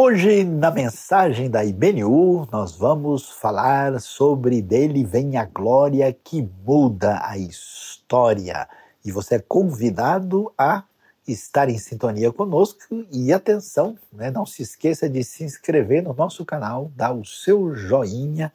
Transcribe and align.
Hoje, 0.00 0.44
na 0.44 0.70
mensagem 0.70 1.50
da 1.50 1.64
IBNU, 1.64 2.46
nós 2.52 2.76
vamos 2.76 3.30
falar 3.30 4.00
sobre 4.00 4.62
Dele 4.62 5.02
Vem 5.02 5.36
a 5.36 5.44
Glória 5.44 6.12
que 6.12 6.48
muda 6.64 7.20
a 7.20 7.36
história. 7.36 8.68
E 9.04 9.10
você 9.10 9.34
é 9.34 9.38
convidado 9.40 10.52
a 10.56 10.84
estar 11.26 11.68
em 11.68 11.76
sintonia 11.78 12.30
conosco 12.30 13.04
e 13.10 13.32
atenção, 13.32 13.98
né, 14.12 14.30
não 14.30 14.46
se 14.46 14.62
esqueça 14.62 15.08
de 15.10 15.24
se 15.24 15.42
inscrever 15.42 16.04
no 16.04 16.14
nosso 16.14 16.44
canal, 16.44 16.92
dar 16.94 17.12
o 17.12 17.24
seu 17.24 17.74
joinha, 17.74 18.52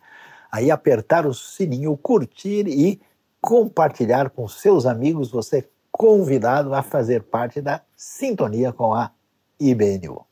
aí 0.50 0.72
apertar 0.72 1.26
o 1.26 1.34
sininho, 1.34 1.98
curtir 1.98 2.70
e 2.70 3.02
compartilhar 3.42 4.30
com 4.30 4.48
seus 4.48 4.86
amigos. 4.86 5.30
Você 5.32 5.58
é 5.58 5.68
convidado 5.92 6.74
a 6.74 6.82
fazer 6.82 7.22
parte 7.24 7.60
da 7.60 7.82
sintonia 7.98 8.72
com 8.72 8.94
a 8.94 9.12
IBNU. 9.60 10.26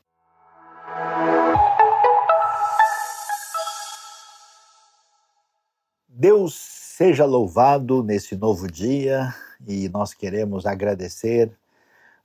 Deus 6.08 6.54
seja 6.54 7.24
louvado 7.24 8.04
nesse 8.04 8.36
novo 8.36 8.70
dia 8.70 9.34
e 9.66 9.88
nós 9.88 10.14
queremos 10.14 10.66
agradecer 10.66 11.50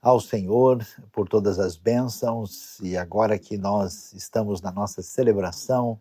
ao 0.00 0.20
Senhor 0.20 0.86
por 1.10 1.28
todas 1.28 1.58
as 1.58 1.76
bênçãos 1.76 2.78
e 2.80 2.96
agora 2.96 3.38
que 3.38 3.58
nós 3.58 4.12
estamos 4.12 4.62
na 4.62 4.70
nossa 4.70 5.02
celebração 5.02 5.98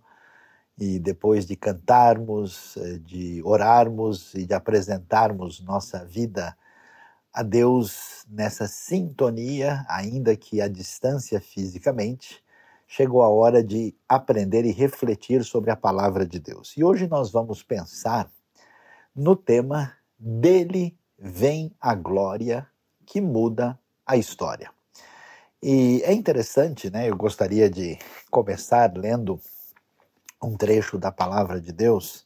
e 0.78 1.00
depois 1.00 1.46
de 1.46 1.56
cantarmos, 1.56 2.78
eh, 2.78 3.00
de 3.00 3.42
orarmos 3.44 4.36
e 4.36 4.46
de 4.46 4.54
apresentarmos 4.54 5.60
nossa 5.62 6.06
vida 6.06 6.56
a 7.34 7.42
Deus 7.42 8.26
nessa 8.30 8.68
sintonia, 8.68 9.84
ainda 9.90 10.36
que 10.36 10.62
à 10.62 10.68
distância 10.68 11.42
fisicamente, 11.42 12.44
chegou 12.88 13.22
a 13.22 13.30
hora 13.30 13.64
de 13.64 13.94
aprender 14.08 14.66
e 14.66 14.72
refletir 14.72 15.44
sobre 15.44 15.70
a 15.70 15.76
palavra 15.76 16.26
de 16.26 16.40
Deus. 16.40 16.74
E 16.78 16.84
hoje 16.84 17.08
nós 17.08 17.32
vamos 17.32 17.62
pensar 17.62 18.32
no 19.16 19.36
tema 19.36 19.94
Dele 20.20 20.98
vem 21.20 21.72
a 21.80 21.94
glória 21.94 22.68
que 23.06 23.22
muda 23.22 23.78
a 24.06 24.18
história. 24.18 24.72
E 25.62 26.02
é 26.04 26.12
interessante, 26.12 26.90
né? 26.90 27.10
Eu 27.10 27.16
gostaria 27.16 27.70
de 27.70 28.00
começar 28.32 28.92
lendo 28.96 29.40
um 30.42 30.58
trecho 30.58 30.98
da 30.98 31.12
palavra 31.12 31.62
de 31.62 31.72
Deus 31.72 32.26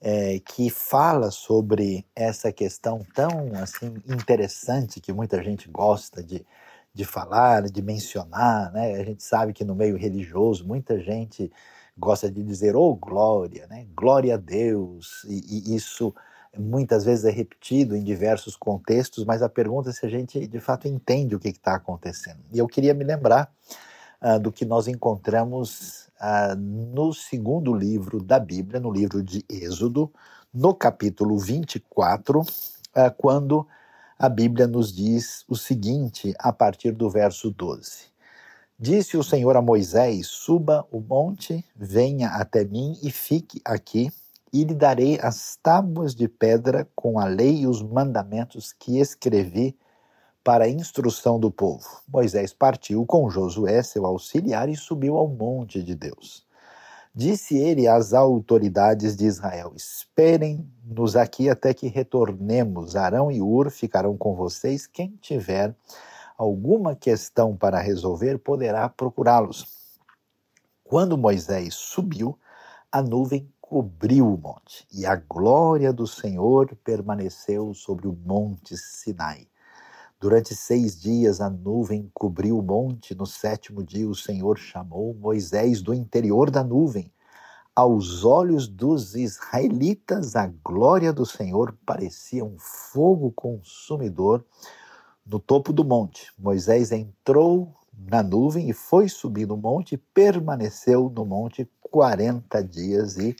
é, 0.00 0.38
que 0.40 0.70
fala 0.70 1.30
sobre 1.30 2.06
essa 2.14 2.52
questão 2.52 3.04
tão 3.14 3.52
assim 3.60 3.94
interessante 4.06 5.00
que 5.00 5.12
muita 5.12 5.42
gente 5.42 5.68
gosta 5.68 6.22
de 6.22 6.46
de 6.96 7.04
falar, 7.04 7.64
de 7.64 7.82
mencionar, 7.82 8.72
né? 8.72 8.94
A 8.94 9.04
gente 9.04 9.22
sabe 9.22 9.52
que 9.52 9.62
no 9.62 9.74
meio 9.74 9.98
religioso 9.98 10.66
muita 10.66 10.98
gente 10.98 11.52
gosta 11.96 12.30
de 12.30 12.42
dizer 12.42 12.74
oh 12.74 12.96
glória, 12.96 13.66
né? 13.66 13.86
Glória 13.94 14.32
a 14.32 14.38
Deus 14.38 15.22
e, 15.28 15.72
e 15.72 15.76
isso 15.76 16.14
muitas 16.58 17.04
vezes 17.04 17.26
é 17.26 17.30
repetido 17.30 17.94
em 17.94 18.02
diversos 18.02 18.56
contextos, 18.56 19.26
mas 19.26 19.42
a 19.42 19.48
pergunta 19.48 19.90
é 19.90 19.92
se 19.92 20.06
a 20.06 20.08
gente 20.08 20.46
de 20.46 20.58
fato 20.58 20.88
entende 20.88 21.36
o 21.36 21.38
que 21.38 21.48
está 21.48 21.74
acontecendo. 21.74 22.38
E 22.50 22.58
eu 22.58 22.66
queria 22.66 22.94
me 22.94 23.04
lembrar 23.04 23.52
uh, 24.22 24.40
do 24.40 24.50
que 24.50 24.64
nós 24.64 24.88
encontramos 24.88 26.08
uh, 26.18 26.56
no 26.56 27.12
segundo 27.12 27.74
livro 27.74 28.22
da 28.22 28.40
Bíblia, 28.40 28.80
no 28.80 28.90
livro 28.90 29.22
de 29.22 29.44
Êxodo, 29.50 30.10
no 30.50 30.72
capítulo 30.74 31.38
24, 31.38 32.40
uh, 32.40 32.44
ah, 32.94 33.10
quando 33.10 33.68
a 34.18 34.30
Bíblia 34.30 34.66
nos 34.66 34.94
diz 34.94 35.44
o 35.46 35.54
seguinte 35.54 36.34
a 36.38 36.50
partir 36.50 36.92
do 36.92 37.10
verso 37.10 37.50
12. 37.50 38.06
Disse 38.78 39.16
o 39.16 39.22
Senhor 39.22 39.56
a 39.56 39.62
Moisés: 39.62 40.26
Suba 40.26 40.86
o 40.90 41.00
monte, 41.00 41.62
venha 41.76 42.28
até 42.28 42.64
mim 42.64 42.98
e 43.02 43.10
fique 43.10 43.60
aqui, 43.62 44.10
e 44.50 44.64
lhe 44.64 44.74
darei 44.74 45.18
as 45.20 45.58
tábuas 45.62 46.14
de 46.14 46.28
pedra 46.28 46.88
com 46.94 47.18
a 47.18 47.26
lei 47.26 47.60
e 47.60 47.66
os 47.66 47.82
mandamentos 47.82 48.72
que 48.72 48.98
escrevi 48.98 49.76
para 50.42 50.64
a 50.64 50.68
instrução 50.68 51.38
do 51.38 51.50
povo. 51.50 52.00
Moisés 52.08 52.54
partiu 52.54 53.04
com 53.04 53.28
Josué, 53.28 53.82
seu 53.82 54.06
auxiliar, 54.06 54.68
e 54.70 54.76
subiu 54.76 55.18
ao 55.18 55.28
monte 55.28 55.82
de 55.82 55.94
Deus. 55.94 56.45
Disse 57.18 57.56
ele 57.56 57.88
às 57.88 58.12
autoridades 58.12 59.16
de 59.16 59.24
Israel: 59.24 59.72
Esperem-nos 59.74 61.16
aqui 61.16 61.48
até 61.48 61.72
que 61.72 61.88
retornemos. 61.88 62.94
Arão 62.94 63.32
e 63.32 63.40
Ur 63.40 63.70
ficarão 63.70 64.18
com 64.18 64.34
vocês. 64.34 64.86
Quem 64.86 65.16
tiver 65.16 65.74
alguma 66.36 66.94
questão 66.94 67.56
para 67.56 67.80
resolver 67.80 68.36
poderá 68.36 68.86
procurá-los. 68.90 69.66
Quando 70.84 71.16
Moisés 71.16 71.74
subiu, 71.74 72.38
a 72.92 73.00
nuvem 73.00 73.50
cobriu 73.62 74.34
o 74.34 74.36
monte, 74.36 74.86
e 74.92 75.06
a 75.06 75.16
glória 75.16 75.94
do 75.94 76.06
Senhor 76.06 76.76
permaneceu 76.84 77.72
sobre 77.72 78.06
o 78.06 78.12
monte 78.12 78.76
Sinai. 78.76 79.48
Durante 80.18 80.54
seis 80.54 80.98
dias 80.98 81.40
a 81.40 81.50
nuvem 81.50 82.10
cobriu 82.14 82.58
o 82.58 82.62
monte. 82.62 83.14
No 83.14 83.26
sétimo 83.26 83.84
dia 83.84 84.08
o 84.08 84.14
Senhor 84.14 84.58
chamou 84.58 85.14
Moisés 85.14 85.82
do 85.82 85.92
interior 85.92 86.50
da 86.50 86.64
nuvem. 86.64 87.12
Aos 87.74 88.24
olhos 88.24 88.66
dos 88.66 89.14
israelitas, 89.14 90.34
a 90.34 90.50
glória 90.64 91.12
do 91.12 91.26
Senhor 91.26 91.76
parecia 91.84 92.42
um 92.42 92.56
fogo 92.58 93.30
consumidor 93.32 94.42
no 95.26 95.38
topo 95.38 95.74
do 95.74 95.84
monte. 95.84 96.32
Moisés 96.38 96.90
entrou 96.92 97.74
na 97.92 98.22
nuvem 98.22 98.70
e 98.70 98.72
foi 98.72 99.10
subir 99.10 99.46
no 99.46 99.56
monte 99.58 99.98
permaneceu 99.98 101.12
no 101.14 101.26
monte 101.26 101.68
40 101.82 102.64
dias 102.64 103.18
e 103.18 103.36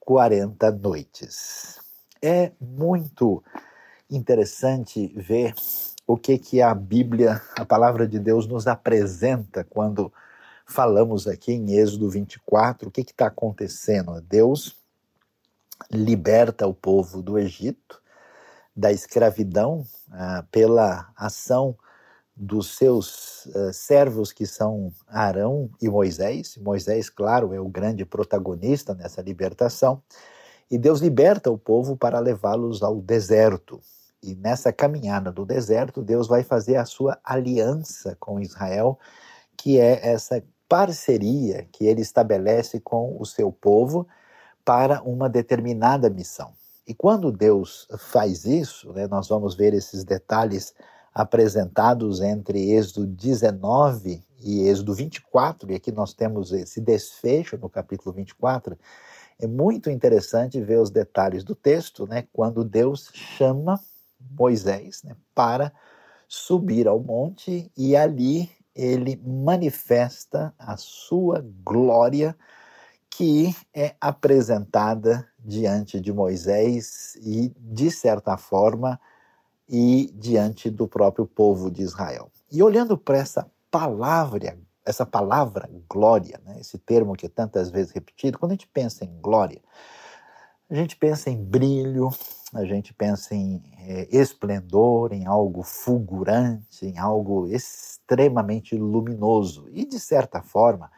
40 0.00 0.70
noites. 0.70 1.78
É 2.22 2.52
muito 2.58 3.42
interessante 4.10 5.08
ver 5.16 5.54
o 6.06 6.16
que 6.16 6.38
que 6.38 6.60
a 6.60 6.74
Bíblia, 6.74 7.40
a 7.56 7.64
palavra 7.64 8.06
de 8.06 8.18
Deus 8.18 8.46
nos 8.46 8.66
apresenta 8.66 9.64
quando 9.64 10.12
falamos 10.66 11.26
aqui 11.26 11.52
em 11.52 11.74
Êxodo 11.74 12.10
24, 12.10 12.88
o 12.88 12.90
que 12.90 13.00
está 13.00 13.26
acontecendo? 13.26 14.20
Deus 14.20 14.76
liberta 15.90 16.66
o 16.66 16.74
povo 16.74 17.22
do 17.22 17.38
Egito, 17.38 18.00
da 18.74 18.92
escravidão, 18.92 19.84
ah, 20.10 20.44
pela 20.50 21.10
ação 21.16 21.76
dos 22.40 22.74
seus 22.76 23.44
uh, 23.46 23.70
servos, 23.70 24.32
que 24.32 24.46
são 24.46 24.90
Arão 25.06 25.68
e 25.80 25.90
Moisés. 25.90 26.56
Moisés, 26.56 27.10
claro, 27.10 27.52
é 27.52 27.60
o 27.60 27.68
grande 27.68 28.06
protagonista 28.06 28.94
nessa 28.94 29.20
libertação. 29.20 30.02
E 30.70 30.78
Deus 30.78 31.00
liberta 31.00 31.50
o 31.50 31.58
povo 31.58 31.98
para 31.98 32.18
levá-los 32.18 32.82
ao 32.82 32.96
deserto. 33.02 33.80
E 34.22 34.34
nessa 34.34 34.72
caminhada 34.72 35.32
do 35.32 35.46
deserto, 35.46 36.02
Deus 36.02 36.28
vai 36.28 36.42
fazer 36.42 36.76
a 36.76 36.84
sua 36.84 37.18
aliança 37.24 38.16
com 38.20 38.38
Israel, 38.38 38.98
que 39.56 39.78
é 39.78 40.06
essa 40.06 40.42
parceria 40.68 41.66
que 41.72 41.86
ele 41.86 42.00
estabelece 42.00 42.78
com 42.80 43.16
o 43.18 43.24
seu 43.24 43.50
povo 43.50 44.06
para 44.64 45.02
uma 45.02 45.28
determinada 45.28 46.08
missão. 46.08 46.52
E 46.86 46.94
quando 46.94 47.32
Deus 47.32 47.88
faz 47.98 48.44
isso, 48.44 48.92
né, 48.92 49.06
nós 49.06 49.28
vamos 49.28 49.54
ver 49.54 49.74
esses 49.74 50.04
detalhes 50.04 50.74
apresentados 51.14 52.20
entre 52.20 52.72
Êxodo 52.72 53.06
19 53.06 54.22
e 54.40 54.68
Êxodo 54.68 54.94
24, 54.94 55.72
e 55.72 55.74
aqui 55.74 55.90
nós 55.90 56.14
temos 56.14 56.52
esse 56.52 56.80
desfecho 56.80 57.56
no 57.58 57.68
capítulo 57.68 58.14
24. 58.14 58.78
É 59.38 59.46
muito 59.46 59.90
interessante 59.90 60.60
ver 60.60 60.78
os 60.78 60.90
detalhes 60.90 61.42
do 61.42 61.54
texto, 61.54 62.06
né, 62.06 62.26
quando 62.32 62.64
Deus 62.64 63.10
chama 63.12 63.80
Moisés 64.38 65.02
né, 65.02 65.16
para 65.34 65.72
subir 66.28 66.86
ao 66.86 67.00
monte 67.00 67.70
e 67.76 67.96
ali 67.96 68.50
ele 68.74 69.20
manifesta 69.24 70.54
a 70.58 70.76
sua 70.76 71.44
glória 71.64 72.36
que 73.10 73.54
é 73.74 73.94
apresentada 74.00 75.28
diante 75.38 76.00
de 76.00 76.12
Moisés 76.12 77.16
e, 77.16 77.52
de 77.58 77.90
certa 77.90 78.36
forma, 78.36 78.98
e 79.68 80.12
diante 80.14 80.70
do 80.70 80.86
próprio 80.86 81.26
povo 81.26 81.70
de 81.70 81.82
Israel. 81.82 82.30
E 82.50 82.62
olhando 82.62 82.96
para 82.96 83.18
essa 83.18 83.50
palavra, 83.70 84.58
essa 84.84 85.04
palavra 85.04 85.68
glória, 85.88 86.40
né, 86.44 86.58
esse 86.60 86.78
termo 86.78 87.14
que 87.14 87.26
é 87.26 87.28
tantas 87.28 87.70
vezes 87.70 87.92
repetido, 87.92 88.38
quando 88.38 88.52
a 88.52 88.54
gente 88.54 88.68
pensa 88.68 89.04
em 89.04 89.20
glória, 89.20 89.60
a 90.70 90.74
gente 90.74 90.96
pensa 90.96 91.28
em 91.28 91.36
brilho, 91.36 92.10
a 92.54 92.64
gente 92.64 92.94
pensa 92.94 93.34
em 93.34 93.60
é, 93.80 94.06
esplendor, 94.10 95.12
em 95.12 95.26
algo 95.26 95.64
fulgurante, 95.64 96.86
em 96.86 96.96
algo 96.96 97.48
extremamente 97.48 98.76
luminoso. 98.76 99.68
E, 99.72 99.84
de 99.84 99.98
certa 99.98 100.40
forma, 100.40 100.88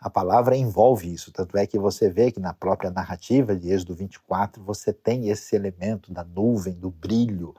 a 0.00 0.08
palavra 0.08 0.56
envolve 0.56 1.12
isso. 1.12 1.30
Tanto 1.32 1.58
é 1.58 1.66
que 1.66 1.78
você 1.78 2.08
vê 2.08 2.32
que 2.32 2.40
na 2.40 2.54
própria 2.54 2.90
narrativa 2.90 3.54
de 3.54 3.70
Êxodo 3.70 3.94
24 3.94 4.62
você 4.64 4.90
tem 4.90 5.28
esse 5.28 5.54
elemento 5.54 6.10
da 6.10 6.24
nuvem, 6.24 6.72
do 6.72 6.90
brilho 6.90 7.54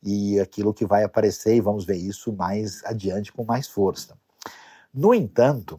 e 0.00 0.38
aquilo 0.38 0.72
que 0.72 0.86
vai 0.86 1.02
aparecer, 1.02 1.56
e 1.56 1.60
vamos 1.60 1.84
ver 1.84 1.96
isso 1.96 2.32
mais 2.32 2.84
adiante 2.84 3.32
com 3.32 3.44
mais 3.44 3.66
força. 3.66 4.16
No 4.94 5.12
entanto, 5.12 5.78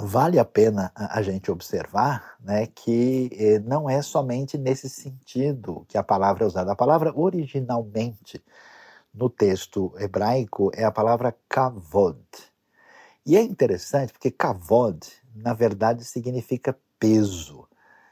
vale 0.00 0.38
a 0.38 0.44
pena 0.44 0.92
a 0.94 1.20
gente 1.22 1.50
observar 1.50 2.36
né, 2.40 2.66
que 2.66 3.30
eh, 3.32 3.58
não 3.60 3.88
é 3.88 4.00
somente 4.02 4.56
nesse 4.56 4.88
sentido 4.88 5.84
que 5.88 5.98
a 5.98 6.02
palavra 6.02 6.44
é 6.44 6.46
usada. 6.46 6.72
A 6.72 6.76
palavra 6.76 7.12
originalmente 7.14 8.42
no 9.12 9.28
texto 9.28 9.92
hebraico 9.98 10.70
é 10.74 10.84
a 10.84 10.90
palavra 10.90 11.34
kavod. 11.48 12.18
E 13.26 13.36
é 13.36 13.42
interessante 13.42 14.12
porque 14.12 14.30
kavod, 14.30 15.00
na 15.34 15.52
verdade, 15.52 16.04
significa 16.04 16.76
peso, 16.98 17.68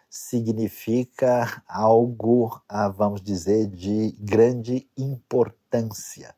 significa 0.09 1.62
algo, 1.67 2.61
ah, 2.69 2.88
vamos 2.88 3.21
dizer, 3.23 3.67
de 3.69 4.15
grande 4.19 4.88
importância 4.97 6.35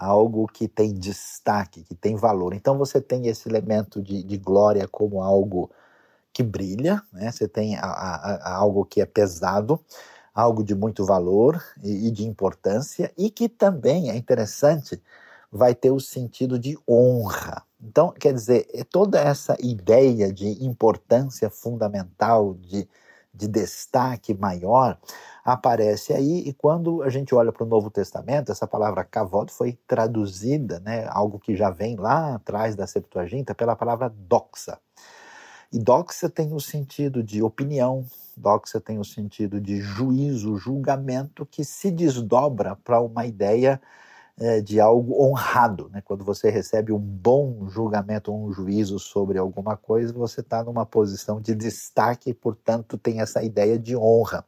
algo 0.00 0.46
que 0.46 0.66
tem 0.66 0.94
destaque, 0.94 1.82
que 1.82 1.94
tem 1.94 2.16
valor. 2.16 2.54
Então 2.54 2.78
você 2.78 3.00
tem 3.00 3.26
esse 3.26 3.48
elemento 3.48 4.00
de, 4.00 4.22
de 4.22 4.38
glória 4.38 4.88
como 4.88 5.22
algo 5.22 5.70
que 6.32 6.42
brilha, 6.42 7.02
né? 7.12 7.30
você 7.30 7.46
tem 7.46 7.76
a, 7.76 7.84
a, 7.84 8.34
a 8.36 8.54
algo 8.56 8.84
que 8.84 9.00
é 9.00 9.06
pesado, 9.06 9.78
algo 10.34 10.64
de 10.64 10.74
muito 10.74 11.04
valor 11.04 11.62
e, 11.82 12.08
e 12.08 12.10
de 12.10 12.24
importância, 12.26 13.12
e 13.18 13.30
que 13.30 13.48
também 13.48 14.10
é 14.10 14.16
interessante, 14.16 15.02
vai 15.52 15.74
ter 15.74 15.90
o 15.90 16.00
sentido 16.00 16.58
de 16.58 16.78
honra. 16.88 17.62
Então, 17.82 18.12
quer 18.12 18.32
dizer, 18.32 18.68
é 18.72 18.84
toda 18.84 19.20
essa 19.20 19.56
ideia 19.60 20.32
de 20.32 20.64
importância 20.64 21.50
fundamental, 21.50 22.54
de, 22.54 22.88
de 23.34 23.48
destaque 23.48 24.34
maior, 24.34 24.98
aparece 25.44 26.12
aí, 26.12 26.40
e 26.48 26.52
quando 26.52 27.02
a 27.02 27.08
gente 27.10 27.34
olha 27.34 27.52
para 27.52 27.64
o 27.64 27.68
Novo 27.68 27.90
Testamento, 27.90 28.52
essa 28.52 28.66
palavra 28.66 29.04
kavod 29.04 29.52
foi 29.52 29.78
traduzida, 29.86 30.80
né, 30.80 31.06
algo 31.10 31.38
que 31.38 31.56
já 31.56 31.70
vem 31.70 31.96
lá 31.96 32.34
atrás 32.36 32.76
da 32.76 32.86
Septuaginta, 32.86 33.54
pela 33.54 33.76
palavra 33.76 34.08
doxa. 34.10 34.78
E 35.72 35.78
doxa 35.78 36.28
tem 36.30 36.52
o 36.52 36.60
sentido 36.60 37.22
de 37.22 37.42
opinião, 37.42 38.04
doxa 38.36 38.80
tem 38.80 38.98
o 38.98 39.04
sentido 39.04 39.60
de 39.60 39.80
juízo, 39.80 40.56
julgamento, 40.56 41.46
que 41.46 41.64
se 41.64 41.90
desdobra 41.90 42.76
para 42.84 43.00
uma 43.00 43.26
ideia 43.26 43.80
é, 44.40 44.60
de 44.60 44.80
algo 44.80 45.22
honrado. 45.22 45.90
Né? 45.92 46.00
Quando 46.02 46.24
você 46.24 46.48
recebe 46.48 46.92
um 46.92 46.98
bom 46.98 47.68
julgamento, 47.68 48.34
um 48.34 48.50
juízo 48.50 48.98
sobre 48.98 49.38
alguma 49.38 49.76
coisa, 49.76 50.12
você 50.14 50.40
está 50.40 50.64
numa 50.64 50.86
posição 50.86 51.40
de 51.40 51.54
destaque 51.54 52.30
e, 52.30 52.34
portanto, 52.34 52.96
tem 52.96 53.20
essa 53.20 53.42
ideia 53.42 53.78
de 53.78 53.94
honra. 53.94 54.44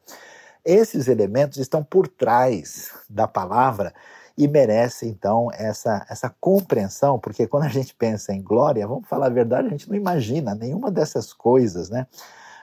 Esses 0.65 1.09
elementos 1.09 1.59
estão 1.59 1.85
por 1.85 2.09
trás 2.09 2.91
da 3.11 3.29
palavra 3.29 3.93
e 4.39 4.49
merece 4.49 5.07
então 5.07 5.51
essa, 5.53 6.07
essa 6.09 6.35
compreensão, 6.41 7.19
porque 7.19 7.47
quando 7.47 7.65
a 7.65 7.69
gente 7.69 7.95
pensa 7.95 8.33
em 8.33 8.41
glória, 8.41 8.87
vamos 8.87 9.07
falar 9.07 9.27
a 9.27 9.31
verdade, 9.31 9.67
a 9.69 9.71
gente 9.71 9.91
não 9.91 9.97
imagina 9.97 10.55
nenhuma 10.55 10.91
dessas 10.91 11.35
coisas, 11.35 11.91
né? 11.91 12.07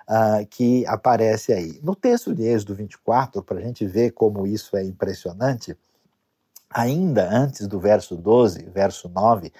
Uh, 0.10 0.44
que 0.48 0.84
aparece 0.88 1.54
aí. 1.54 1.80
No 1.84 1.96
texto 1.96 2.34
de 2.34 2.42
Êxodo 2.42 2.74
24, 2.74 3.44
para 3.44 3.60
a 3.60 3.62
gente 3.62 3.86
ver 3.86 4.10
como 4.10 4.48
isso 4.48 4.76
é 4.76 4.84
impressionante, 4.84 5.78
ainda 6.70 7.28
antes 7.30 7.68
do 7.68 7.80
verso 7.80 8.16
12, 8.16 8.70
verso 8.70 9.10
9, 9.10 9.52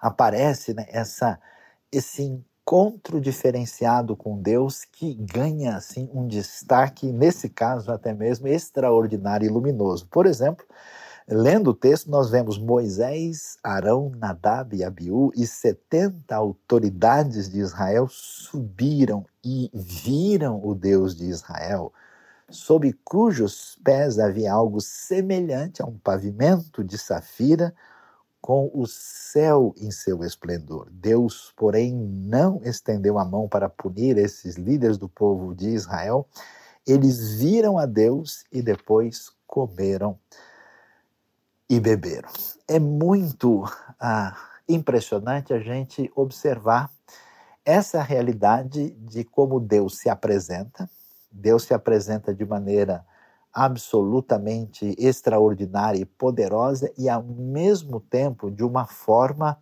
aparece 0.00 0.74
né, 0.74 0.86
essa, 0.88 1.38
esse 1.90 2.22
encontro 2.22 3.20
diferenciado 3.20 4.16
com 4.16 4.40
Deus 4.40 4.84
que 4.84 5.14
ganha 5.14 5.76
assim 5.76 6.10
um 6.12 6.26
destaque, 6.26 7.12
nesse 7.12 7.48
caso 7.48 7.92
até 7.92 8.14
mesmo 8.14 8.48
extraordinário 8.48 9.46
e 9.46 9.50
luminoso. 9.50 10.06
Por 10.06 10.24
exemplo, 10.24 10.64
lendo 11.28 11.70
o 11.70 11.74
texto, 11.74 12.10
nós 12.10 12.30
vemos 12.30 12.58
Moisés, 12.58 13.58
Arão, 13.62 14.10
Nadab 14.16 14.74
e 14.74 14.82
Abiú 14.82 15.30
e 15.36 15.46
70 15.46 16.34
autoridades 16.34 17.50
de 17.50 17.58
Israel 17.58 18.08
subiram 18.08 19.26
e 19.44 19.70
viram 19.74 20.58
o 20.64 20.74
Deus 20.74 21.14
de 21.14 21.26
Israel, 21.26 21.92
sob 22.48 22.92
cujos 23.04 23.78
pés 23.82 24.18
havia 24.18 24.52
algo 24.52 24.80
semelhante 24.80 25.82
a 25.82 25.86
um 25.86 25.98
pavimento 25.98 26.84
de 26.84 26.98
safira, 26.98 27.74
com 28.40 28.70
o 28.74 28.86
céu 28.86 29.74
em 29.78 29.90
seu 29.90 30.22
esplendor. 30.22 30.88
Deus, 30.90 31.50
porém, 31.56 31.94
não 31.94 32.60
estendeu 32.62 33.18
a 33.18 33.24
mão 33.24 33.48
para 33.48 33.70
punir 33.70 34.18
esses 34.18 34.56
líderes 34.56 34.98
do 34.98 35.08
povo 35.08 35.54
de 35.54 35.70
Israel. 35.70 36.28
Eles 36.86 37.36
viram 37.36 37.78
a 37.78 37.86
Deus 37.86 38.44
e 38.52 38.60
depois 38.60 39.32
comeram 39.46 40.18
e 41.70 41.80
beberam. 41.80 42.28
É 42.68 42.78
muito 42.78 43.64
ah, 43.98 44.36
impressionante 44.68 45.54
a 45.54 45.58
gente 45.58 46.12
observar 46.14 46.92
essa 47.64 48.02
realidade 48.02 48.90
de 48.90 49.24
como 49.24 49.58
Deus 49.58 49.96
se 49.96 50.10
apresenta. 50.10 50.86
Deus 51.34 51.64
se 51.64 51.74
apresenta 51.74 52.32
de 52.32 52.44
maneira 52.44 53.04
absolutamente 53.52 54.94
extraordinária 54.98 56.00
e 56.00 56.04
poderosa 56.04 56.92
e 56.96 57.08
ao 57.08 57.22
mesmo 57.22 58.00
tempo 58.00 58.50
de 58.50 58.64
uma 58.64 58.86
forma 58.86 59.58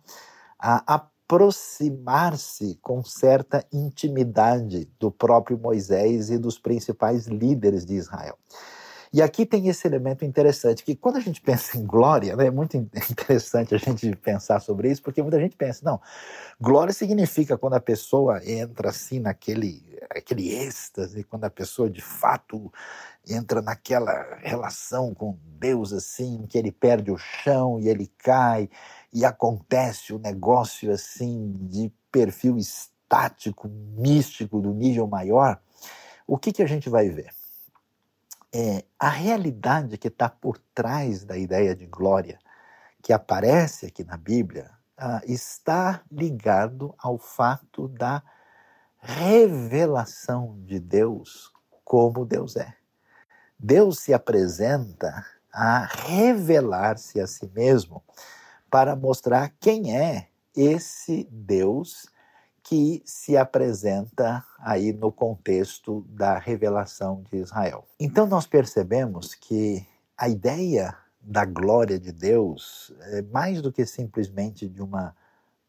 a 0.59 0.95
aproximar-se 0.95 2.77
com 2.81 3.03
certa 3.03 3.65
intimidade 3.71 4.89
do 4.99 5.11
próprio 5.11 5.57
Moisés 5.57 6.29
e 6.29 6.37
dos 6.37 6.59
principais 6.59 7.27
líderes 7.27 7.85
de 7.85 7.95
Israel. 7.95 8.37
E 9.13 9.21
aqui 9.21 9.45
tem 9.45 9.67
esse 9.67 9.85
elemento 9.87 10.25
interessante, 10.25 10.83
que 10.83 10.95
quando 10.95 11.17
a 11.17 11.19
gente 11.19 11.39
pensa 11.39 11.77
em 11.77 11.85
glória, 11.85 12.35
né, 12.35 12.47
é 12.47 12.51
muito 12.51 12.75
interessante 13.11 13.75
a 13.75 13.77
gente 13.77 14.15
pensar 14.15 14.59
sobre 14.59 14.89
isso, 14.89 15.03
porque 15.03 15.21
muita 15.21 15.39
gente 15.39 15.55
pensa, 15.55 15.81
não, 15.85 16.01
glória 16.59 16.91
significa 16.91 17.55
quando 17.55 17.75
a 17.75 17.79
pessoa 17.79 18.41
entra 18.43 18.89
assim 18.89 19.19
naquele 19.19 19.93
aquele 20.09 20.53
êxtase, 20.53 21.23
quando 21.23 21.45
a 21.45 21.49
pessoa 21.49 21.89
de 21.89 22.01
fato 22.01 22.71
entra 23.27 23.61
naquela 23.61 24.37
relação 24.41 25.13
com 25.13 25.37
Deus 25.59 25.93
assim, 25.93 26.45
que 26.47 26.57
ele 26.57 26.71
perde 26.71 27.11
o 27.11 27.17
chão 27.17 27.79
e 27.79 27.87
ele 27.87 28.11
cai 28.17 28.69
e 29.13 29.23
acontece 29.23 30.11
o 30.11 30.19
negócio 30.19 30.91
assim 30.91 31.53
de 31.61 31.91
perfil 32.11 32.57
estático, 32.57 33.69
místico 33.69 34.59
do 34.59 34.73
nível 34.73 35.07
maior, 35.07 35.59
o 36.27 36.37
que, 36.37 36.51
que 36.51 36.63
a 36.63 36.67
gente 36.67 36.89
vai 36.89 37.09
ver? 37.09 37.29
É, 38.53 38.85
a 38.99 39.09
realidade 39.09 39.97
que 39.97 40.07
está 40.07 40.29
por 40.29 40.59
trás 40.75 41.23
da 41.23 41.35
ideia 41.35 41.75
de 41.75 41.87
glória, 41.87 42.37
que 43.01 43.11
aparece 43.11 43.87
aqui 43.87 44.03
na 44.03 44.15
Bíblia, 44.15 44.69
ah, 44.95 45.21
está 45.25 46.01
ligado 46.11 46.93
ao 46.99 47.17
fato 47.17 47.87
da 47.87 48.21
revelação 48.99 50.57
de 50.63 50.79
Deus 50.79 51.51
como 51.83 52.25
Deus 52.25 52.55
é. 52.55 52.75
Deus 53.57 53.99
se 53.99 54.13
apresenta 54.13 55.25
a 55.51 55.85
revelar-se 55.85 57.19
a 57.19 57.27
si 57.27 57.49
mesmo 57.53 58.03
para 58.69 58.95
mostrar 58.95 59.51
quem 59.59 59.97
é 59.97 60.29
esse 60.55 61.27
Deus 61.31 62.07
que 62.63 63.03
se 63.05 63.35
apresenta 63.35 64.43
aí 64.57 64.93
no 64.93 65.11
contexto 65.11 66.01
da 66.09 66.39
revelação 66.39 67.23
de 67.29 67.37
Israel. 67.37 67.85
Então 67.99 68.25
nós 68.25 68.47
percebemos 68.47 69.35
que 69.35 69.85
a 70.17 70.29
ideia 70.29 70.97
da 71.19 71.45
glória 71.45 71.99
de 71.99 72.11
Deus 72.11 72.93
é 73.01 73.21
mais 73.21 73.61
do 73.61 73.71
que 73.71 73.85
simplesmente 73.85 74.67
de 74.67 74.81
uma 74.81 75.15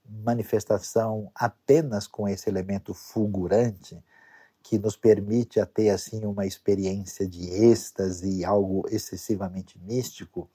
manifestação 0.09 1.31
apenas 1.35 2.07
com 2.07 2.29
esse 2.29 2.49
elemento 2.49 2.95
fulgurante, 2.95 4.03
que 4.63 4.79
nos 4.79 4.97
permite 4.97 5.61
a 5.61 5.67
ter 5.67 5.91
assim 5.91 6.25
uma 6.25 6.47
experiência 6.47 7.29
de 7.29 7.49
êxtase, 7.51 8.45
algo 8.45 8.87
excessivamente 8.89 9.79
místico, 9.79 10.49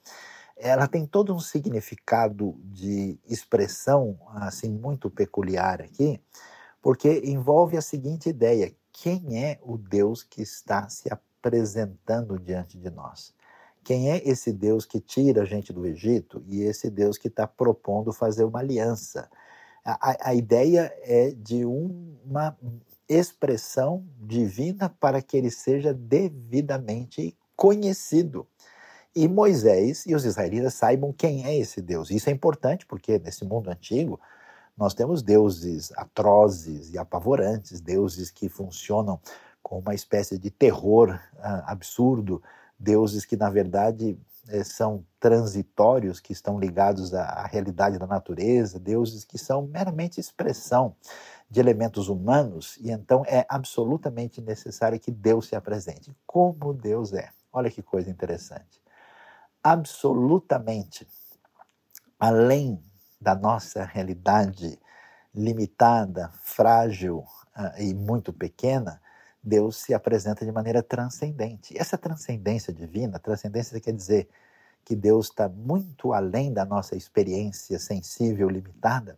ela 0.59 0.87
tem 0.87 1.05
todo 1.05 1.33
um 1.33 1.39
significado 1.39 2.59
de 2.65 3.17
expressão 3.27 4.19
assim 4.35 4.69
muito 4.69 5.09
peculiar 5.09 5.81
aqui, 5.81 6.21
porque 6.81 7.21
envolve 7.23 7.77
a 7.77 7.81
seguinte 7.81 8.29
ideia: 8.29 8.73
quem 8.91 9.43
é 9.43 9.57
o 9.63 9.77
Deus 9.77 10.21
que 10.21 10.41
está 10.41 10.89
se 10.89 11.09
apresentando 11.11 12.37
diante 12.37 12.77
de 12.77 12.89
nós? 12.89 13.33
Quem 13.83 14.11
é 14.11 14.21
esse 14.27 14.51
Deus 14.51 14.85
que 14.85 14.99
tira 14.99 15.43
a 15.43 15.45
gente 15.45 15.71
do 15.71 15.85
Egito 15.85 16.43
e 16.45 16.61
esse 16.61 16.89
Deus 16.89 17.17
que 17.17 17.29
está 17.29 17.47
propondo 17.47 18.11
fazer 18.11 18.43
uma 18.43 18.59
aliança? 18.59 19.29
A, 19.83 20.29
a, 20.29 20.35
ideia 20.35 20.93
é 21.01 21.31
de 21.31 21.65
um, 21.65 22.17
uma 22.25 22.55
expressão 23.07 24.05
divina 24.19 24.89
para 24.99 25.21
que 25.21 25.37
ele 25.37 25.49
seja 25.49 25.93
devidamente 25.93 27.35
conhecido. 27.55 28.45
E 29.15 29.27
Moisés 29.27 30.05
e 30.05 30.13
os 30.13 30.23
israelitas 30.23 30.73
saibam 30.75 31.11
quem 31.11 31.45
é 31.45 31.57
esse 31.57 31.81
Deus. 31.81 32.11
Isso 32.11 32.29
é 32.29 32.33
importante 32.33 32.85
porque 32.85 33.17
nesse 33.19 33.43
mundo 33.43 33.69
antigo 33.69 34.19
nós 34.77 34.93
temos 34.93 35.21
deuses 35.21 35.91
atrozes 35.97 36.93
e 36.93 36.97
apavorantes, 36.97 37.81
deuses 37.81 38.31
que 38.31 38.47
funcionam 38.47 39.19
com 39.61 39.79
uma 39.79 39.93
espécie 39.93 40.37
de 40.37 40.49
terror 40.49 41.19
uh, 41.35 41.63
absurdo, 41.65 42.41
deuses 42.79 43.25
que 43.25 43.35
na 43.35 43.49
verdade 43.49 44.17
eh, 44.47 44.63
são 44.63 45.05
transitórios, 45.19 46.19
que 46.19 46.31
estão 46.31 46.59
ligados 46.59 47.13
à, 47.13 47.23
à 47.23 47.45
realidade 47.45 47.99
da 47.99 48.07
natureza, 48.07 48.79
deuses 48.79 49.25
que 49.25 49.37
são 49.37 49.67
meramente 49.67 50.19
expressão 50.19 50.95
de 51.49 51.59
elementos 51.59 52.07
humanos, 52.07 52.77
e 52.79 52.89
então 52.89 53.23
é 53.27 53.45
absolutamente 53.49 54.39
necessário 54.39 54.99
que 54.99 55.11
Deus 55.11 55.47
se 55.47 55.55
apresente. 55.55 56.15
Como 56.25 56.73
Deus 56.73 57.11
é. 57.13 57.29
Olha 57.51 57.69
que 57.69 57.81
coisa 57.81 58.09
interessante. 58.09 58.79
Absolutamente 59.63 61.07
além 62.19 62.83
da 63.19 63.33
nossa 63.33 63.83
realidade 63.85 64.77
limitada, 65.33 66.29
frágil 66.41 67.19
uh, 67.19 67.81
e 67.81 67.93
muito 67.93 68.33
pequena, 68.33 69.01
Deus 69.41 69.77
se 69.77 69.93
apresenta 69.93 70.45
de 70.45 70.51
maneira 70.51 70.83
transcendente. 70.83 71.77
Essa 71.77 71.97
transcendência 71.97 72.73
divina, 72.73 73.19
transcendência 73.19 73.79
quer 73.79 73.93
dizer 73.93 74.27
que 74.83 74.95
Deus 74.95 75.27
está 75.27 75.47
muito 75.47 76.13
além 76.13 76.51
da 76.51 76.65
nossa 76.65 76.95
experiência 76.95 77.79
sensível 77.79 78.49
limitada. 78.49 79.17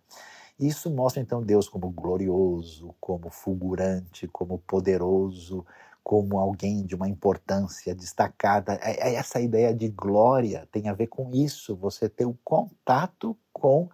Isso 0.60 0.92
mostra 0.92 1.22
então 1.22 1.42
Deus 1.42 1.68
como 1.68 1.90
glorioso, 1.90 2.94
como 3.00 3.32
fulgurante, 3.32 4.28
como 4.28 4.60
poderoso, 4.60 5.66
como 6.04 6.40
alguém 6.40 6.86
de 6.86 6.96
uma 6.96 7.08
importância 7.08 7.94
destacada. 7.94 8.80
É, 8.82 9.10
é 9.10 9.16
essa 9.16 9.40
ideia 9.40 9.74
de 9.74 9.88
glória 9.88 10.68
tem 10.72 10.90
a 10.90 10.94
ver 10.94 11.08
com 11.08 11.32
isso, 11.34 11.76
você 11.76 12.10
ter 12.10 12.26
o 12.26 12.32
um 12.32 12.38
contato 12.44 13.38
com 13.54 13.90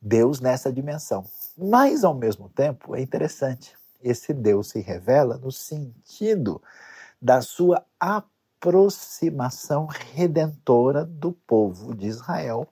Deus 0.00 0.40
nessa 0.40 0.72
dimensão. 0.72 1.24
Mas, 1.56 2.04
ao 2.04 2.14
mesmo 2.14 2.48
tempo, 2.48 2.94
é 2.94 3.00
interessante, 3.00 3.74
esse 4.02 4.32
Deus 4.32 4.68
se 4.70 4.80
revela 4.80 5.36
no 5.36 5.52
sentido 5.52 6.62
da 7.20 7.42
sua 7.42 7.84
aproximação 7.98 9.86
redentora 9.86 11.04
do 11.04 11.32
povo 11.32 11.94
de 11.94 12.06
Israel 12.06 12.66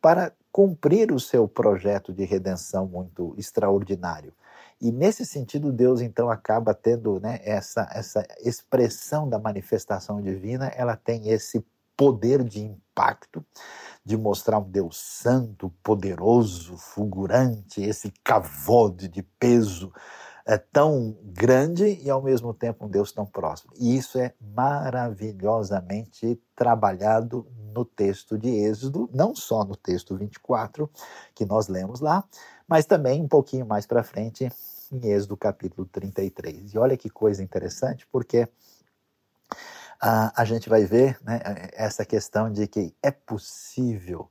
para 0.00 0.32
cumprir 0.52 1.12
o 1.12 1.20
seu 1.20 1.46
projeto 1.46 2.12
de 2.12 2.24
redenção 2.24 2.86
muito 2.86 3.34
extraordinário. 3.38 4.32
E 4.80 4.92
nesse 4.92 5.26
sentido, 5.26 5.72
Deus 5.72 6.00
então 6.00 6.30
acaba 6.30 6.72
tendo 6.72 7.18
né, 7.20 7.40
essa, 7.42 7.88
essa 7.92 8.24
expressão 8.40 9.28
da 9.28 9.38
manifestação 9.38 10.22
divina, 10.22 10.68
ela 10.68 10.96
tem 10.96 11.28
esse 11.28 11.64
poder 11.96 12.44
de 12.44 12.60
impacto, 12.60 13.44
de 14.04 14.16
mostrar 14.16 14.60
um 14.60 14.70
Deus 14.70 14.96
santo, 14.96 15.72
poderoso, 15.82 16.76
fulgurante, 16.76 17.82
esse 17.82 18.12
cavode 18.22 19.08
de 19.08 19.22
peso 19.22 19.92
é 20.48 20.56
tão 20.56 21.14
grande 21.24 22.00
e 22.02 22.08
ao 22.08 22.22
mesmo 22.22 22.54
tempo 22.54 22.86
um 22.86 22.88
Deus 22.88 23.12
tão 23.12 23.26
próximo. 23.26 23.70
E 23.76 23.94
isso 23.94 24.18
é 24.18 24.32
maravilhosamente 24.40 26.40
trabalhado 26.56 27.46
no 27.74 27.84
texto 27.84 28.38
de 28.38 28.48
Êxodo, 28.48 29.10
não 29.12 29.36
só 29.36 29.62
no 29.62 29.76
texto 29.76 30.16
24 30.16 30.90
que 31.34 31.44
nós 31.44 31.68
lemos 31.68 32.00
lá, 32.00 32.24
mas 32.66 32.86
também 32.86 33.20
um 33.20 33.28
pouquinho 33.28 33.66
mais 33.66 33.86
para 33.86 34.02
frente 34.02 34.50
em 34.92 35.10
Êxodo 35.10 35.36
capítulo 35.36 35.86
33. 35.86 36.74
E 36.74 36.78
olha 36.78 36.96
que 36.96 37.10
coisa 37.10 37.42
interessante, 37.42 38.06
porque 38.10 38.48
a, 40.00 40.42
a 40.42 40.44
gente 40.44 40.68
vai 40.68 40.84
ver 40.84 41.18
né, 41.22 41.40
essa 41.72 42.04
questão 42.04 42.50
de 42.50 42.66
que 42.66 42.94
é 43.02 43.10
possível 43.10 44.30